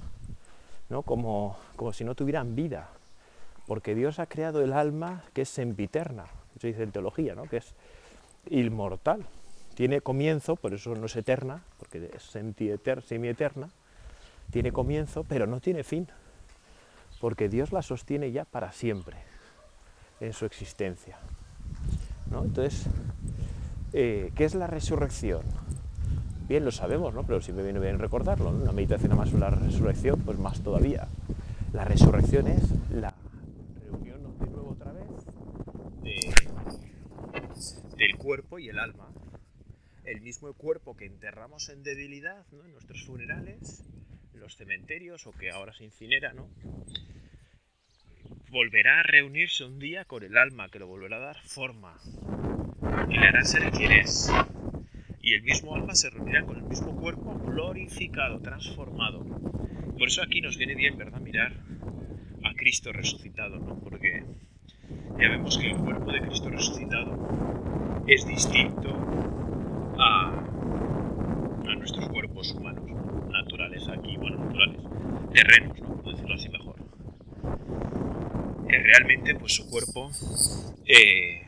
Como, 0.89 1.57
como 1.75 1.93
si 1.93 2.05
no 2.05 2.15
tuvieran 2.15 2.55
vida, 2.55 2.91
porque 3.67 3.95
Dios 3.95 4.19
ha 4.19 4.27
creado 4.27 4.63
el 4.63 4.73
alma 4.73 5.25
que 5.33 5.43
es 5.43 5.49
sempiterna, 5.49 6.27
se 6.61 6.69
dice 6.69 6.85
en 6.85 6.93
teología, 6.93 7.35
¿no? 7.35 7.45
que 7.45 7.57
es 7.57 7.75
inmortal, 8.49 9.27
tiene 9.75 10.01
comienzo, 10.01 10.57
por 10.57 10.73
eso 10.73 10.95
no 10.95 11.07
es 11.07 11.17
eterna, 11.17 11.65
porque 11.79 12.11
es 12.15 12.23
semi-eterna, 12.23 13.69
tiene 14.51 14.71
comienzo, 14.73 15.25
pero 15.25 15.47
no 15.47 15.61
tiene 15.61 15.83
fin, 15.83 16.09
porque 17.21 17.49
Dios 17.49 17.73
la 17.73 17.83
sostiene 17.83 18.31
ya 18.31 18.45
para 18.45 18.71
siempre 18.73 19.17
en 20.21 20.33
su 20.33 20.47
existencia. 20.47 21.19
Entonces, 22.31 22.87
Eh, 23.93 24.33
¿Qué 24.35 24.45
es 24.45 24.55
la 24.55 24.67
resurrección? 24.67 25.43
Bien, 26.49 26.65
lo 26.65 26.71
sabemos, 26.71 27.13
¿no? 27.15 27.27
Pero 27.27 27.41
siempre 27.41 27.65
viene 27.65 27.81
bien 27.81 27.99
recordarlo, 27.99 28.53
¿no? 28.53 28.63
Una 28.63 28.73
meditación 28.73 29.17
más 29.17 29.31
sobre 29.31 29.41
la 29.41 29.51
resurrección, 29.51 30.21
pues 30.21 30.39
más 30.39 30.63
todavía. 30.63 31.09
La 31.73 31.85
resurrección 31.85 32.47
es 32.47 32.63
la 32.91 33.15
reunión 33.81 34.39
de 34.39 34.47
nuevo 34.47 34.71
otra 34.71 34.93
vez 34.93 35.07
del 37.97 38.17
cuerpo 38.17 38.59
y 38.59 38.69
el 38.69 38.79
alma. 38.79 39.09
El 40.05 40.21
mismo 40.21 40.53
cuerpo 40.55 40.97
que 40.97 41.07
enterramos 41.07 41.69
en 41.69 41.83
debilidad, 41.83 42.47
¿no? 42.53 42.65
En 42.65 42.73
nuestros 42.73 43.05
funerales, 43.05 43.83
en 44.35 44.41
los 44.41 44.57
cementerios 44.57 45.27
o 45.27 45.33
que 45.33 45.51
ahora 45.51 45.73
se 45.73 45.85
incinera, 45.85 46.33
¿no? 46.33 46.49
volverá 48.51 49.01
a 49.01 49.03
reunirse 49.03 49.65
un 49.65 49.79
día 49.79 50.05
con 50.05 50.23
el 50.23 50.37
alma 50.37 50.69
que 50.69 50.79
lo 50.79 50.87
volverá 50.87 51.17
a 51.17 51.21
dar 51.21 51.37
forma 51.43 51.99
y 53.09 53.19
le 53.19 53.27
hará 53.27 53.45
ser 53.45 53.71
quien 53.71 53.93
es. 53.93 54.31
Y 55.27 55.35
el 55.35 55.43
mismo 55.43 55.75
alma 55.75 55.93
se 55.97 56.09
reunirá 56.09 56.45
con 56.45 56.57
el 56.57 56.63
mismo 56.63 56.95
cuerpo 56.95 57.35
glorificado, 57.45 58.39
transformado. 58.39 59.25
Por 59.99 60.07
eso 60.07 60.23
aquí 60.23 60.41
nos 60.41 60.57
viene 60.57 60.77
bien, 60.77 60.97
¿verdad? 60.97 61.21
Mirar 61.21 61.53
a 62.45 62.55
Cristo 62.55 62.93
resucitado, 62.93 63.59
¿no? 63.59 63.77
Porque 63.81 64.23
ya 65.19 65.29
vemos 65.29 65.59
que 65.59 65.73
el 65.73 65.79
cuerpo 65.79 66.13
de 66.13 66.21
Cristo 66.21 66.49
resucitado 66.49 68.05
es 68.07 68.25
distinto 68.25 68.95
a, 69.99 70.45
nuestros 71.77 72.09
cuerpos 72.09 72.53
humanos, 72.53 72.85
naturales 73.29 73.89
aquí, 73.89 74.17
bueno, 74.17 74.45
naturales, 74.45 74.81
terrenos, 75.33 75.81
¿no? 75.81 76.03
Por 76.03 76.13
decirlo 76.15 76.35
así 76.37 76.49
mejor 76.51 76.77
que 78.69 78.79
realmente 78.79 79.35
pues 79.35 79.55
su 79.55 79.69
cuerpo 79.69 80.11
eh, 80.87 81.43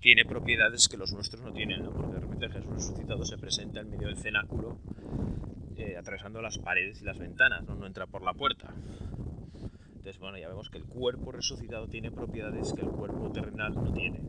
tiene 0.00 0.24
propiedades 0.24 0.88
que 0.88 0.96
los 0.96 1.12
nuestros 1.12 1.42
no 1.42 1.52
tienen, 1.52 1.84
¿no? 1.84 2.11
Jesús 2.48 2.70
resucitado 2.72 3.24
se 3.24 3.38
presenta 3.38 3.80
en 3.80 3.90
medio 3.90 4.08
del 4.08 4.16
cenáculo 4.16 4.78
eh, 5.76 5.96
atravesando 5.96 6.42
las 6.42 6.58
paredes 6.58 7.00
y 7.00 7.04
las 7.04 7.18
ventanas, 7.18 7.64
¿no? 7.64 7.74
no 7.74 7.86
entra 7.86 8.06
por 8.06 8.22
la 8.22 8.34
puerta. 8.34 8.74
Entonces, 9.88 10.18
bueno, 10.18 10.38
ya 10.38 10.48
vemos 10.48 10.68
que 10.70 10.78
el 10.78 10.84
cuerpo 10.84 11.32
resucitado 11.32 11.88
tiene 11.88 12.10
propiedades 12.10 12.72
que 12.72 12.82
el 12.82 12.90
cuerpo 12.90 13.30
terrenal 13.30 13.74
no 13.74 13.92
tiene, 13.92 14.20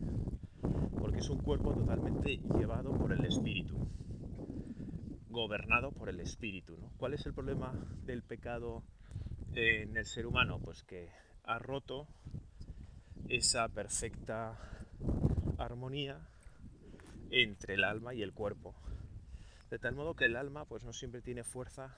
porque 1.00 1.20
es 1.20 1.30
un 1.30 1.40
cuerpo 1.40 1.74
totalmente 1.74 2.40
llevado 2.58 2.94
por 2.98 3.12
el 3.12 3.26
espíritu, 3.26 3.76
gobernado 5.30 5.92
por 5.92 6.10
el 6.10 6.20
espíritu. 6.20 6.78
¿no? 6.78 6.92
¿Cuál 6.98 7.16
es 7.16 7.26
el 7.26 7.34
problema 7.34 7.74
del 8.06 8.24
pecado 8.24 8.84
en 9.56 9.98
el 9.98 10.06
ser 10.06 10.28
humano? 10.28 10.60
Pues 10.64 10.84
que 10.84 11.10
ha 11.44 11.60
roto 11.60 12.08
esa 13.28 13.68
perfecta 13.70 14.58
armonía 15.58 16.20
entre 17.34 17.74
el 17.74 17.84
alma 17.84 18.14
y 18.14 18.22
el 18.22 18.32
cuerpo. 18.32 18.76
De 19.72 19.80
tal 19.80 19.96
modo 19.96 20.14
que 20.14 20.26
el 20.26 20.36
alma 20.36 20.66
pues 20.66 20.84
no 20.84 20.94
siempre 20.94 21.22
tiene 21.22 21.44
fuerza 21.44 21.96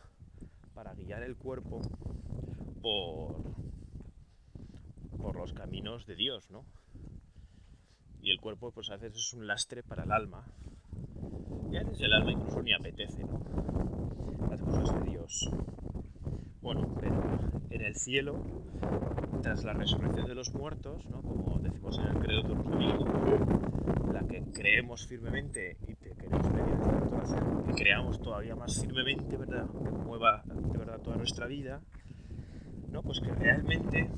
para 0.73 0.93
guiar 0.93 1.23
el 1.23 1.35
cuerpo 1.35 1.81
por, 2.81 3.35
por 5.21 5.35
los 5.35 5.51
caminos 5.51 6.05
de 6.05 6.15
Dios, 6.15 6.49
¿no? 6.51 6.65
Y 8.21 8.31
el 8.31 8.39
cuerpo 8.39 8.71
pues 8.71 8.89
a 8.91 8.95
veces 8.95 9.19
es 9.19 9.33
un 9.33 9.45
lastre 9.45 9.83
para 9.83 10.03
el 10.03 10.11
alma. 10.13 10.47
Y 11.69 11.75
a 11.75 11.83
veces 11.83 12.01
el 12.01 12.13
alma 12.13 12.31
incluso 12.31 12.63
ni 12.63 12.73
apetece, 12.73 13.23
¿no? 13.25 13.41
Las 14.49 14.61
cosas 14.61 15.03
de 15.03 15.09
Dios. 15.09 15.49
Bueno, 16.65 16.87
en 17.69 17.81
el 17.81 17.95
cielo, 17.95 18.43
tras 19.43 19.63
la 19.63 19.73
resurrección 19.73 20.25
de 20.25 20.33
los 20.33 20.51
muertos, 20.55 21.05
¿no? 21.11 21.21
como 21.21 21.59
decimos 21.59 21.99
en 21.99 22.05
el 22.07 22.17
credo 22.17 22.41
domingos, 22.41 23.07
la 24.11 24.21
que 24.27 24.41
creemos 24.51 25.05
firmemente 25.05 25.77
y 25.87 25.93
te 25.93 26.09
queremos 26.15 26.47
pedir 26.47 27.67
que 27.67 27.73
creamos 27.75 28.19
todavía 28.19 28.55
más 28.55 28.81
firmemente, 28.81 29.37
¿verdad? 29.37 29.67
que 29.67 29.91
mueva 29.91 30.41
de 30.43 30.77
verdad 30.79 30.99
toda 31.01 31.17
nuestra 31.17 31.45
vida, 31.45 31.81
¿no? 32.91 33.03
pues 33.03 33.19
que 33.19 33.31
realmente, 33.31 34.09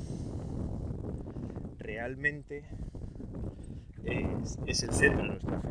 realmente 1.80 2.64
es, 4.06 4.58
es 4.66 4.84
el 4.84 4.92
centro 4.94 5.24
de 5.24 5.28
nuestra 5.32 5.60
fe. 5.60 5.70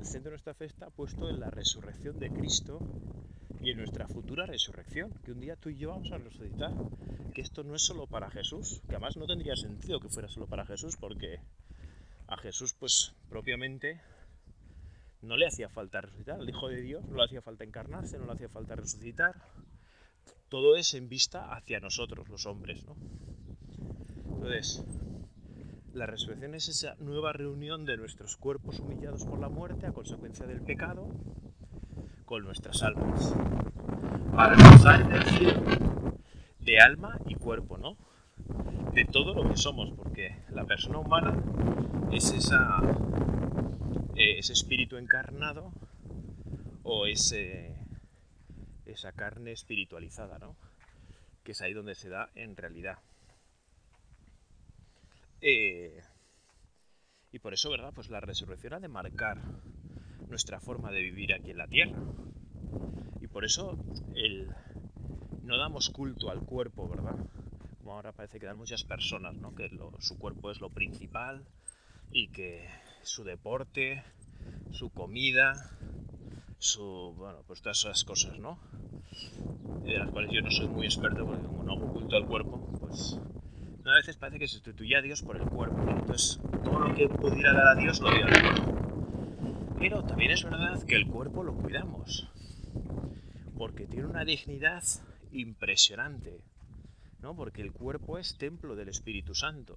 El 0.00 0.04
centro 0.04 0.30
de 0.30 0.30
nuestra 0.30 0.54
fe 0.54 0.64
está 0.64 0.90
puesto 0.90 1.30
en 1.30 1.38
la 1.38 1.50
resurrección 1.50 2.18
de 2.18 2.30
Cristo 2.30 2.80
y 3.62 3.70
en 3.70 3.78
nuestra 3.78 4.06
futura 4.06 4.46
resurrección, 4.46 5.12
que 5.24 5.32
un 5.32 5.40
día 5.40 5.56
tú 5.56 5.70
y 5.70 5.76
yo 5.76 5.90
vamos 5.90 6.12
a 6.12 6.18
resucitar, 6.18 6.72
que 7.34 7.42
esto 7.42 7.64
no 7.64 7.74
es 7.74 7.82
solo 7.82 8.06
para 8.06 8.30
Jesús, 8.30 8.82
que 8.88 8.94
además 8.94 9.16
no 9.16 9.26
tendría 9.26 9.56
sentido 9.56 10.00
que 10.00 10.08
fuera 10.08 10.28
solo 10.28 10.46
para 10.46 10.64
Jesús, 10.64 10.96
porque 10.96 11.40
a 12.28 12.36
Jesús 12.36 12.74
pues 12.78 13.14
propiamente 13.28 14.00
no 15.22 15.36
le 15.36 15.46
hacía 15.46 15.68
falta 15.68 16.00
resucitar, 16.00 16.40
al 16.40 16.48
Hijo 16.48 16.68
de 16.68 16.80
Dios 16.80 17.04
no 17.06 17.16
le 17.16 17.24
hacía 17.24 17.42
falta 17.42 17.64
encarnarse, 17.64 18.18
no 18.18 18.26
le 18.26 18.32
hacía 18.32 18.48
falta 18.48 18.76
resucitar, 18.76 19.34
todo 20.48 20.76
es 20.76 20.94
en 20.94 21.08
vista 21.08 21.52
hacia 21.54 21.80
nosotros 21.80 22.28
los 22.28 22.46
hombres, 22.46 22.84
¿no? 22.84 22.96
Entonces, 24.34 24.84
la 25.92 26.06
resurrección 26.06 26.54
es 26.54 26.68
esa 26.68 26.94
nueva 27.00 27.32
reunión 27.32 27.84
de 27.84 27.96
nuestros 27.96 28.36
cuerpos 28.36 28.78
humillados 28.80 29.24
por 29.24 29.40
la 29.40 29.48
muerte 29.48 29.86
a 29.86 29.92
consecuencia 29.92 30.46
del 30.46 30.60
pecado, 30.60 31.08
con 32.26 32.44
nuestras 32.44 32.82
almas. 32.82 33.32
Para 34.34 34.56
de 36.58 36.80
alma 36.80 37.18
y 37.26 37.36
cuerpo, 37.36 37.78
¿no? 37.78 37.96
De 38.92 39.04
todo 39.04 39.32
lo 39.32 39.48
que 39.48 39.56
somos, 39.56 39.92
porque 39.96 40.36
la 40.50 40.64
persona 40.64 40.98
humana 40.98 41.34
es 42.12 42.32
esa, 42.32 42.80
eh, 44.16 44.38
ese 44.38 44.52
espíritu 44.52 44.96
encarnado 44.96 45.72
o 46.82 47.06
ese, 47.06 47.76
esa 48.84 49.12
carne 49.12 49.52
espiritualizada, 49.52 50.38
¿no? 50.38 50.56
Que 51.44 51.52
es 51.52 51.62
ahí 51.62 51.72
donde 51.72 51.94
se 51.94 52.08
da 52.08 52.28
en 52.34 52.56
realidad. 52.56 52.98
Eh, 55.40 56.02
y 57.30 57.38
por 57.38 57.54
eso, 57.54 57.70
¿verdad? 57.70 57.92
Pues 57.94 58.10
la 58.10 58.20
resurrección 58.20 58.74
ha 58.74 58.80
de 58.80 58.88
marcar 58.88 59.40
nuestra 60.28 60.60
forma 60.60 60.90
de 60.90 61.02
vivir 61.02 61.32
aquí 61.32 61.50
en 61.50 61.58
la 61.58 61.66
tierra. 61.66 61.98
Y 63.20 63.26
por 63.28 63.44
eso 63.44 63.78
el, 64.14 64.48
no 65.42 65.58
damos 65.58 65.90
culto 65.90 66.30
al 66.30 66.40
cuerpo, 66.40 66.88
¿verdad? 66.88 67.16
Como 67.78 67.92
ahora 67.92 68.12
parece 68.12 68.40
que 68.40 68.46
dan 68.46 68.58
muchas 68.58 68.84
personas, 68.84 69.34
¿no? 69.36 69.54
Que 69.54 69.70
su 70.00 70.18
cuerpo 70.18 70.50
es 70.50 70.60
lo 70.60 70.70
principal 70.70 71.44
y 72.10 72.28
que 72.28 72.68
su 73.02 73.24
deporte, 73.24 74.02
su 74.72 74.90
comida, 74.90 75.70
su, 76.58 77.14
bueno, 77.16 77.38
pues 77.46 77.62
todas 77.62 77.78
esas 77.78 78.04
cosas, 78.04 78.38
¿no? 78.38 78.58
De 79.84 79.98
las 79.98 80.10
cuales 80.10 80.32
yo 80.32 80.42
no 80.42 80.50
soy 80.50 80.68
muy 80.68 80.86
experto 80.86 81.24
porque 81.24 81.46
como 81.46 81.62
no 81.62 81.72
hago 81.74 81.92
culto 81.92 82.16
al 82.16 82.26
cuerpo, 82.26 82.58
pues 82.80 83.20
a 83.84 83.94
veces 83.94 84.16
parece 84.16 84.40
que 84.40 84.48
sustituye 84.48 84.96
a 84.96 85.02
Dios 85.02 85.22
por 85.22 85.36
el 85.36 85.44
cuerpo. 85.44 85.78
Entonces, 85.88 86.40
todo 86.64 86.80
lo 86.80 86.94
que 86.94 87.08
pudiera 87.08 87.52
dar 87.52 87.68
a 87.68 87.74
Dios 87.76 88.00
lo 88.00 88.10
doy 88.10 88.22
al 88.22 88.30
cuerpo. 88.30 88.85
Pero 89.78 90.02
también 90.04 90.30
es 90.30 90.42
verdad 90.42 90.82
que 90.84 90.96
el 90.96 91.06
cuerpo 91.06 91.44
lo 91.44 91.54
cuidamos, 91.54 92.28
porque 93.58 93.86
tiene 93.86 94.06
una 94.06 94.24
dignidad 94.24 94.82
impresionante, 95.32 96.40
¿no? 97.20 97.36
Porque 97.36 97.60
el 97.60 97.72
cuerpo 97.72 98.16
es 98.18 98.38
templo 98.38 98.74
del 98.74 98.88
Espíritu 98.88 99.34
Santo, 99.34 99.76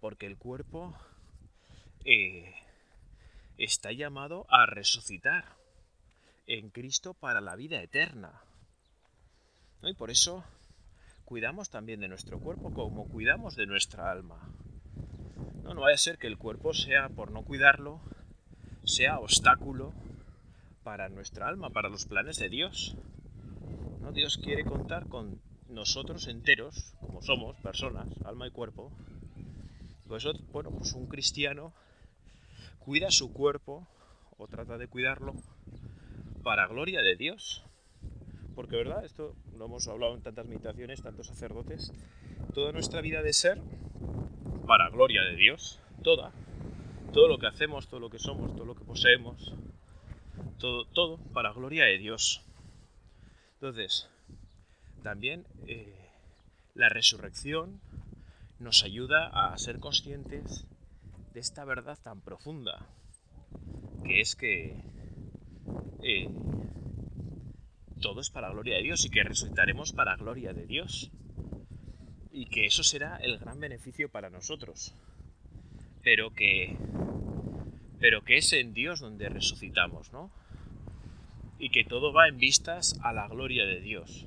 porque 0.00 0.26
el 0.26 0.36
cuerpo 0.36 0.96
eh, 2.04 2.54
está 3.58 3.90
llamado 3.90 4.46
a 4.48 4.66
resucitar 4.66 5.44
en 6.46 6.70
Cristo 6.70 7.14
para 7.14 7.40
la 7.40 7.56
vida 7.56 7.82
eterna. 7.82 8.32
Y 9.82 9.94
por 9.94 10.10
eso 10.10 10.44
cuidamos 11.24 11.68
también 11.68 12.00
de 12.00 12.08
nuestro 12.08 12.38
cuerpo 12.38 12.72
como 12.72 13.08
cuidamos 13.08 13.56
de 13.56 13.66
nuestra 13.66 14.10
alma. 14.10 14.38
No, 15.64 15.74
no 15.74 15.80
vaya 15.82 15.96
a 15.96 15.98
ser 15.98 16.16
que 16.16 16.28
el 16.28 16.38
cuerpo 16.38 16.72
sea, 16.72 17.08
por 17.08 17.32
no 17.32 17.42
cuidarlo, 17.42 18.00
sea 18.88 19.18
obstáculo 19.20 19.92
para 20.82 21.08
nuestra 21.10 21.46
alma, 21.46 21.70
para 21.70 21.90
los 21.90 22.06
planes 22.06 22.38
de 22.38 22.48
Dios. 22.48 22.96
¿No? 24.00 24.12
Dios 24.12 24.38
quiere 24.38 24.64
contar 24.64 25.08
con 25.08 25.40
nosotros 25.68 26.26
enteros, 26.28 26.94
como 27.00 27.20
somos, 27.20 27.56
personas, 27.60 28.08
alma 28.24 28.46
y 28.46 28.50
cuerpo. 28.50 28.90
Por 30.06 30.20
bueno, 30.50 30.70
pues 30.70 30.94
un 30.94 31.06
cristiano 31.06 31.74
cuida 32.78 33.10
su 33.10 33.30
cuerpo 33.32 33.86
o 34.38 34.48
trata 34.48 34.78
de 34.78 34.88
cuidarlo 34.88 35.34
para 36.42 36.66
gloria 36.66 37.02
de 37.02 37.16
Dios. 37.16 37.64
Porque, 38.54 38.76
¿verdad? 38.76 39.04
Esto 39.04 39.36
lo 39.56 39.66
hemos 39.66 39.86
hablado 39.86 40.14
en 40.14 40.22
tantas 40.22 40.46
meditaciones, 40.46 41.02
tantos 41.02 41.26
sacerdotes. 41.26 41.92
Toda 42.54 42.72
nuestra 42.72 43.02
vida 43.02 43.22
de 43.22 43.34
ser 43.34 43.60
para 44.66 44.88
gloria 44.88 45.22
de 45.22 45.36
Dios. 45.36 45.78
Toda 46.02 46.32
todo 47.12 47.28
lo 47.28 47.38
que 47.38 47.46
hacemos, 47.46 47.88
todo 47.88 48.00
lo 48.00 48.10
que 48.10 48.18
somos, 48.18 48.54
todo 48.54 48.64
lo 48.64 48.74
que 48.74 48.84
poseemos, 48.84 49.52
todo, 50.58 50.84
todo 50.86 51.18
para 51.32 51.52
gloria 51.52 51.84
de 51.84 51.98
Dios. 51.98 52.42
Entonces, 53.54 54.08
también 55.02 55.46
eh, 55.66 56.10
la 56.74 56.88
resurrección 56.88 57.80
nos 58.58 58.84
ayuda 58.84 59.28
a 59.28 59.56
ser 59.58 59.78
conscientes 59.78 60.66
de 61.32 61.40
esta 61.40 61.64
verdad 61.64 61.98
tan 62.02 62.20
profunda, 62.20 62.86
que 64.04 64.20
es 64.20 64.34
que 64.36 64.82
eh, 66.02 66.28
todo 68.00 68.20
es 68.20 68.30
para 68.30 68.50
gloria 68.50 68.76
de 68.76 68.82
Dios 68.82 69.04
y 69.04 69.10
que 69.10 69.22
resucitaremos 69.22 69.92
para 69.92 70.16
gloria 70.16 70.52
de 70.52 70.66
Dios. 70.66 71.10
Y 72.30 72.46
que 72.46 72.66
eso 72.66 72.84
será 72.84 73.16
el 73.16 73.38
gran 73.38 73.58
beneficio 73.58 74.08
para 74.08 74.30
nosotros. 74.30 74.94
Pero 76.02 76.30
que 76.32 76.76
pero 78.00 78.22
que 78.22 78.36
es 78.36 78.52
en 78.52 78.74
Dios 78.74 79.00
donde 79.00 79.28
resucitamos, 79.28 80.12
¿no? 80.12 80.30
Y 81.58 81.70
que 81.70 81.84
todo 81.84 82.12
va 82.12 82.28
en 82.28 82.38
vistas 82.38 82.98
a 83.02 83.12
la 83.12 83.26
gloria 83.26 83.64
de 83.66 83.80
Dios. 83.80 84.26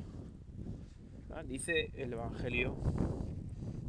Ah, 1.33 1.43
dice 1.43 1.91
el 1.95 2.11
Evangelio, 2.11 2.75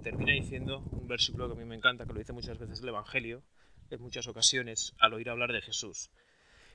termina 0.02 0.32
diciendo 0.32 0.84
un 0.92 1.08
versículo 1.08 1.48
que 1.48 1.54
a 1.54 1.56
mí 1.56 1.64
me 1.64 1.74
encanta, 1.74 2.06
que 2.06 2.12
lo 2.12 2.20
dice 2.20 2.32
muchas 2.32 2.58
veces 2.58 2.80
el 2.80 2.88
Evangelio, 2.88 3.42
en 3.90 4.00
muchas 4.00 4.28
ocasiones, 4.28 4.94
al 4.98 5.14
oír 5.14 5.28
hablar 5.28 5.52
de 5.52 5.60
Jesús. 5.60 6.12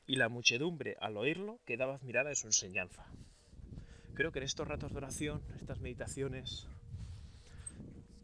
Y 0.06 0.18
la 0.18 0.28
muchedumbre, 0.28 0.98
al 1.00 1.18
oírlo, 1.18 1.60
quedaba 1.66 1.96
admirada 1.96 2.30
de 2.30 2.36
su 2.36 2.48
enseñanza. 2.48 3.06
Creo 4.14 4.32
que 4.32 4.40
en 4.40 4.46
estos 4.46 4.68
ratos 4.68 4.92
de 4.92 4.98
oración, 4.98 5.42
estas 5.60 5.80
meditaciones, 5.80 6.68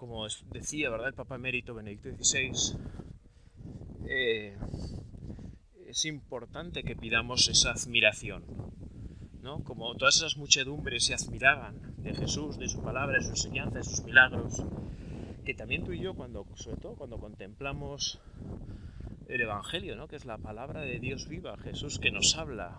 como 0.03 0.27
decía, 0.51 0.89
¿verdad?, 0.89 1.07
el 1.07 1.13
Papa 1.13 1.35
Emérito 1.35 1.73
Benedicto 1.73 2.09
XVI, 2.09 2.77
eh, 4.05 4.57
es 5.87 6.03
importante 6.03 6.83
que 6.83 6.97
pidamos 6.97 7.47
esa 7.47 7.71
admiración, 7.71 8.43
¿no? 9.41 9.63
Como 9.63 9.95
todas 9.95 10.17
esas 10.17 10.35
muchedumbres 10.35 11.05
se 11.05 11.13
admiraban 11.13 11.95
de 12.03 12.13
Jesús, 12.13 12.57
de 12.57 12.67
su 12.67 12.81
palabra, 12.81 13.17
de 13.17 13.23
su 13.23 13.29
enseñanza, 13.29 13.77
de 13.77 13.85
sus 13.85 14.03
milagros, 14.03 14.65
que 15.45 15.53
también 15.53 15.85
tú 15.85 15.93
y 15.93 16.01
yo, 16.01 16.15
cuando, 16.15 16.45
sobre 16.55 16.81
todo 16.81 16.95
cuando 16.95 17.17
contemplamos 17.17 18.19
el 19.29 19.39
Evangelio, 19.39 19.95
¿no? 19.95 20.09
que 20.09 20.17
es 20.17 20.25
la 20.25 20.37
palabra 20.37 20.81
de 20.81 20.99
Dios 20.99 21.29
viva, 21.29 21.55
Jesús 21.59 21.97
que 21.97 22.11
nos 22.11 22.35
habla, 22.35 22.77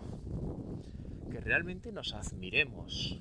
que 1.30 1.40
realmente 1.40 1.90
nos 1.90 2.12
admiremos, 2.12 3.18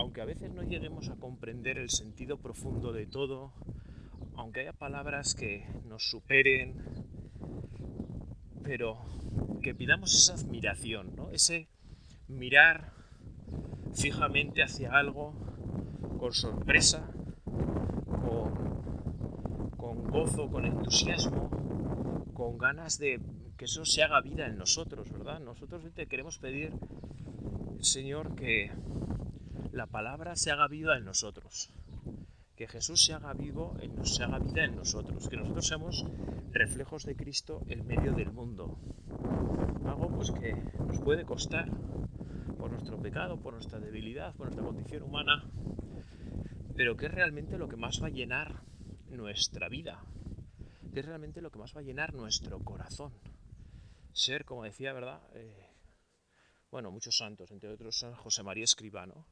aunque 0.00 0.22
a 0.22 0.24
veces 0.24 0.50
no 0.50 0.62
lleguemos 0.62 1.10
a 1.10 1.16
comprender 1.16 1.76
el 1.76 1.90
sentido 1.90 2.38
profundo 2.38 2.92
de 2.92 3.06
todo, 3.06 3.52
aunque 4.34 4.60
haya 4.60 4.72
palabras 4.72 5.34
que 5.34 5.66
nos 5.84 6.08
superen, 6.08 6.82
pero 8.62 8.98
que 9.62 9.74
pidamos 9.74 10.14
esa 10.14 10.34
admiración, 10.34 11.14
¿no? 11.16 11.30
ese 11.30 11.68
mirar 12.28 12.94
fijamente 13.92 14.62
hacia 14.62 14.92
algo 14.92 15.34
con 16.18 16.32
sorpresa, 16.32 17.10
con, 17.44 19.70
con 19.76 20.04
gozo, 20.04 20.50
con 20.50 20.64
entusiasmo, 20.64 22.30
con 22.32 22.56
ganas 22.56 22.98
de 22.98 23.20
que 23.58 23.66
eso 23.66 23.84
se 23.84 24.02
haga 24.02 24.22
vida 24.22 24.46
en 24.46 24.56
nosotros, 24.56 25.12
¿verdad? 25.12 25.40
Nosotros 25.40 25.82
te 25.94 26.06
queremos 26.06 26.38
pedir, 26.38 26.72
Señor, 27.80 28.34
que 28.34 28.70
la 29.72 29.86
palabra 29.86 30.36
se 30.36 30.50
haga 30.50 30.68
vida 30.68 30.96
en 30.96 31.04
nosotros 31.04 31.70
que 32.60 32.68
Jesús 32.68 33.02
se 33.02 33.14
haga 33.14 33.32
vivo, 33.32 33.74
se 34.02 34.22
haga 34.22 34.38
vida 34.38 34.66
en 34.66 34.76
nosotros, 34.76 35.30
que 35.30 35.38
nosotros 35.38 35.66
seamos 35.66 36.04
reflejos 36.50 37.06
de 37.06 37.16
Cristo 37.16 37.62
en 37.68 37.86
medio 37.86 38.12
del 38.12 38.32
mundo. 38.32 38.78
Algo 39.86 40.10
pues 40.14 40.30
que 40.30 40.52
nos 40.52 41.00
puede 41.00 41.24
costar 41.24 41.70
por 42.58 42.70
nuestro 42.70 43.00
pecado, 43.00 43.40
por 43.40 43.54
nuestra 43.54 43.80
debilidad, 43.80 44.34
por 44.34 44.48
nuestra 44.48 44.62
condición 44.62 45.04
humana, 45.04 45.50
pero 46.76 46.98
que 46.98 47.06
es 47.06 47.14
realmente 47.14 47.56
lo 47.56 47.66
que 47.66 47.76
más 47.76 48.02
va 48.02 48.08
a 48.08 48.10
llenar 48.10 48.62
nuestra 49.08 49.70
vida, 49.70 50.04
que 50.92 51.00
es 51.00 51.06
realmente 51.06 51.40
lo 51.40 51.50
que 51.50 51.60
más 51.60 51.74
va 51.74 51.80
a 51.80 51.84
llenar 51.84 52.12
nuestro 52.12 52.58
corazón. 52.62 53.14
Ser, 54.12 54.44
como 54.44 54.64
decía, 54.64 54.92
¿verdad? 54.92 55.22
Eh, 55.32 55.66
bueno, 56.70 56.90
muchos 56.90 57.16
santos, 57.16 57.50
entre 57.52 57.72
otros 57.72 57.98
San 57.98 58.14
José 58.14 58.42
María 58.42 58.64
Escribano, 58.64 59.24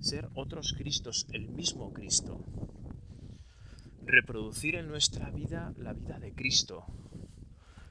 ser 0.00 0.28
otros 0.34 0.74
Cristos, 0.76 1.26
el 1.32 1.48
mismo 1.48 1.92
Cristo 1.92 2.44
reproducir 4.06 4.76
en 4.76 4.86
nuestra 4.86 5.30
vida 5.30 5.74
la 5.76 5.92
vida 5.92 6.20
de 6.20 6.32
Cristo, 6.32 6.84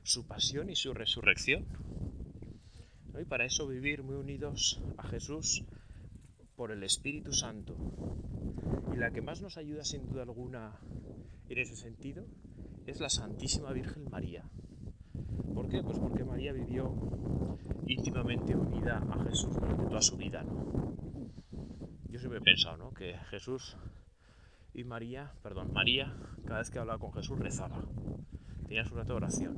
su 0.04 0.26
pasión 0.26 0.70
y 0.70 0.76
su 0.76 0.94
resurrección. 0.94 1.66
Y 3.20 3.26
para 3.26 3.46
eso 3.46 3.68
vivir 3.68 4.04
muy 4.04 4.16
unidos 4.16 4.82
a 4.98 5.08
Jesús 5.08 5.64
por 6.56 6.72
el 6.72 6.84
Espíritu 6.84 7.34
Santo. 7.34 7.76
Y 8.94 8.98
la 8.98 9.12
que 9.12 9.22
más 9.22 9.42
nos 9.42 9.58
ayuda 9.58 9.84
sin 9.84 10.06
duda 10.06 10.24
alguna 10.24 10.80
en 11.50 11.58
ese 11.58 11.76
sentido 11.76 12.26
es 12.88 13.00
la 13.00 13.10
Santísima 13.10 13.74
Virgen 13.74 14.10
María. 14.10 14.44
¿Por 15.54 15.70
qué? 15.70 15.82
Pues 15.84 16.00
porque 16.00 16.24
María 16.24 16.54
vivió 16.54 16.94
íntimamente 17.88 18.56
unida 18.56 19.06
a 19.10 19.24
Jesús 19.24 19.54
durante 19.54 19.86
toda 19.86 20.02
su 20.02 20.18
vida. 20.18 20.46
Yo 22.16 22.20
siempre 22.20 22.40
he 22.40 22.42
pensado 22.42 22.78
¿no? 22.78 22.94
que 22.94 23.18
Jesús 23.30 23.76
y 24.74 24.86
María, 24.86 25.34
perdón, 25.44 25.74
María, 25.74 26.16
cada 26.46 26.60
vez 26.60 26.70
que 26.70 26.80
hablaba 26.80 26.98
con 26.98 27.12
Jesús 27.12 27.38
rezaba. 27.38 27.84
Tenía 28.70 28.86
su 28.86 28.96
rato 28.96 29.10
de 29.10 29.18
oración. 29.18 29.58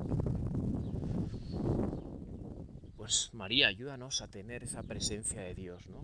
Pues 2.96 3.30
María, 3.34 3.68
ayúdanos 3.68 4.24
a 4.24 4.28
tener 4.32 4.64
esa 4.64 4.82
presencia 4.82 5.44
de 5.44 5.54
Dios, 5.54 5.88
¿no? 5.88 6.04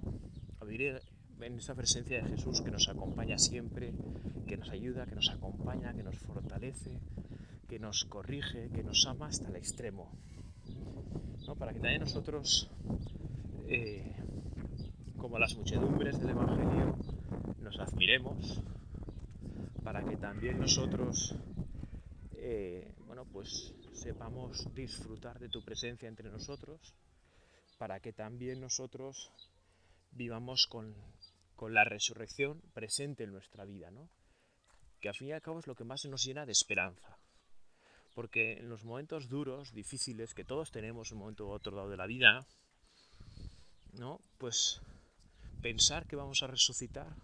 A 0.62 0.66
vivir 0.66 1.02
en 1.42 1.58
esa 1.58 1.74
presencia 1.74 2.22
de 2.22 2.30
Jesús 2.30 2.62
que 2.62 2.70
nos 2.70 2.88
acompaña 2.88 3.40
siempre, 3.40 3.92
que 4.46 4.56
nos 4.56 4.70
ayuda, 4.70 5.08
que 5.08 5.16
nos 5.16 5.32
acompaña, 5.32 5.96
que 5.96 6.04
nos 6.04 6.20
fortalece, 6.20 7.00
que 7.68 7.80
nos 7.80 8.06
corrige, 8.06 8.70
que 8.70 8.84
nos 8.84 9.08
ama 9.08 9.26
hasta 9.26 9.50
el 9.50 9.56
extremo. 9.56 10.12
¿no? 11.48 11.56
Para 11.56 11.74
que 11.74 11.80
también 11.80 12.02
nosotros, 12.02 12.70
eh, 13.66 14.23
como 15.34 15.40
las 15.40 15.56
muchedumbres 15.56 16.20
del 16.20 16.30
Evangelio, 16.30 16.96
nos 17.58 17.80
admiremos, 17.80 18.62
para 19.84 20.06
que 20.06 20.16
también 20.16 20.60
nosotros 20.60 21.34
eh, 22.36 22.94
bueno, 23.08 23.26
pues 23.26 23.74
sepamos 23.94 24.72
disfrutar 24.76 25.40
de 25.40 25.50
tu 25.50 25.66
presencia 25.66 26.08
entre 26.08 26.30
nosotros, 26.30 26.94
para 27.80 28.00
que 28.00 28.14
también 28.14 28.62
nosotros 28.62 29.32
vivamos 30.12 30.68
con, 30.68 30.94
la 31.68 31.84
resurrección 31.84 32.62
presente 32.76 33.24
en 33.24 33.32
nuestra 33.32 33.66
vida, 33.66 33.90
¿no? 33.90 34.08
que 35.02 35.10
al 35.10 35.16
fin 35.16 35.30
y 35.30 35.32
al 35.32 35.42
cabo 35.42 35.58
es 35.58 35.66
lo 35.66 35.74
que 35.74 35.84
más 35.84 36.06
nos 36.06 36.24
llena 36.24 36.46
de 36.46 36.52
esperanza. 36.52 37.18
Porque 38.14 38.60
en 38.60 38.70
los 38.70 38.84
momentos 38.84 39.30
duros, 39.30 39.74
difíciles, 39.74 40.36
que 40.36 40.46
todos 40.46 40.70
tenemos 40.70 41.12
un 41.12 41.18
momento 41.18 41.48
u 41.48 41.50
otro 41.50 41.76
lado 41.76 41.90
de 41.90 41.98
la 41.98 42.06
vida, 42.06 42.46
¿no? 43.94 44.20
Pues 44.38 44.80
pensar 45.64 46.06
que 46.06 46.16
vamos 46.16 46.44
a 46.44 46.48
resucitar, 46.48 47.16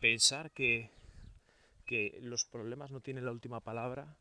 pensar 0.00 0.50
que 0.52 0.90
que 1.92 2.18
los 2.22 2.44
problemas 2.44 2.90
no 2.90 3.00
tienen 3.00 3.26
la 3.26 3.32
última 3.32 3.60
palabra, 3.60 4.16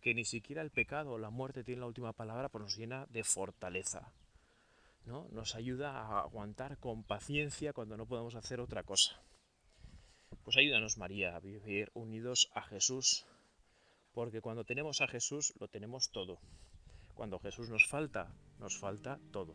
que 0.00 0.14
ni 0.14 0.24
siquiera 0.24 0.62
el 0.62 0.70
pecado 0.70 1.12
o 1.12 1.18
la 1.18 1.28
muerte 1.28 1.64
tiene 1.64 1.80
la 1.80 1.86
última 1.86 2.14
palabra, 2.14 2.48
pues 2.48 2.62
nos 2.62 2.76
llena 2.76 3.06
de 3.10 3.22
fortaleza. 3.22 4.12
¿no? 5.04 5.28
Nos 5.30 5.54
ayuda 5.54 5.90
a 5.90 6.20
aguantar 6.20 6.78
con 6.78 7.02
paciencia 7.02 7.72
cuando 7.72 7.96
no 7.96 8.06
podemos 8.06 8.34
hacer 8.34 8.60
otra 8.60 8.82
cosa. 8.82 9.20
Pues 10.44 10.56
ayúdanos 10.56 10.96
María 10.96 11.36
a 11.36 11.40
vivir 11.40 11.90
unidos 11.92 12.48
a 12.54 12.62
Jesús, 12.62 13.26
porque 14.14 14.40
cuando 14.40 14.64
tenemos 14.64 15.00
a 15.00 15.08
Jesús 15.08 15.52
lo 15.60 15.68
tenemos 15.68 16.10
todo. 16.12 16.38
Cuando 17.14 17.38
Jesús 17.40 17.68
nos 17.68 17.86
falta, 17.86 18.34
nos 18.58 18.78
falta 18.78 19.20
todo. 19.32 19.54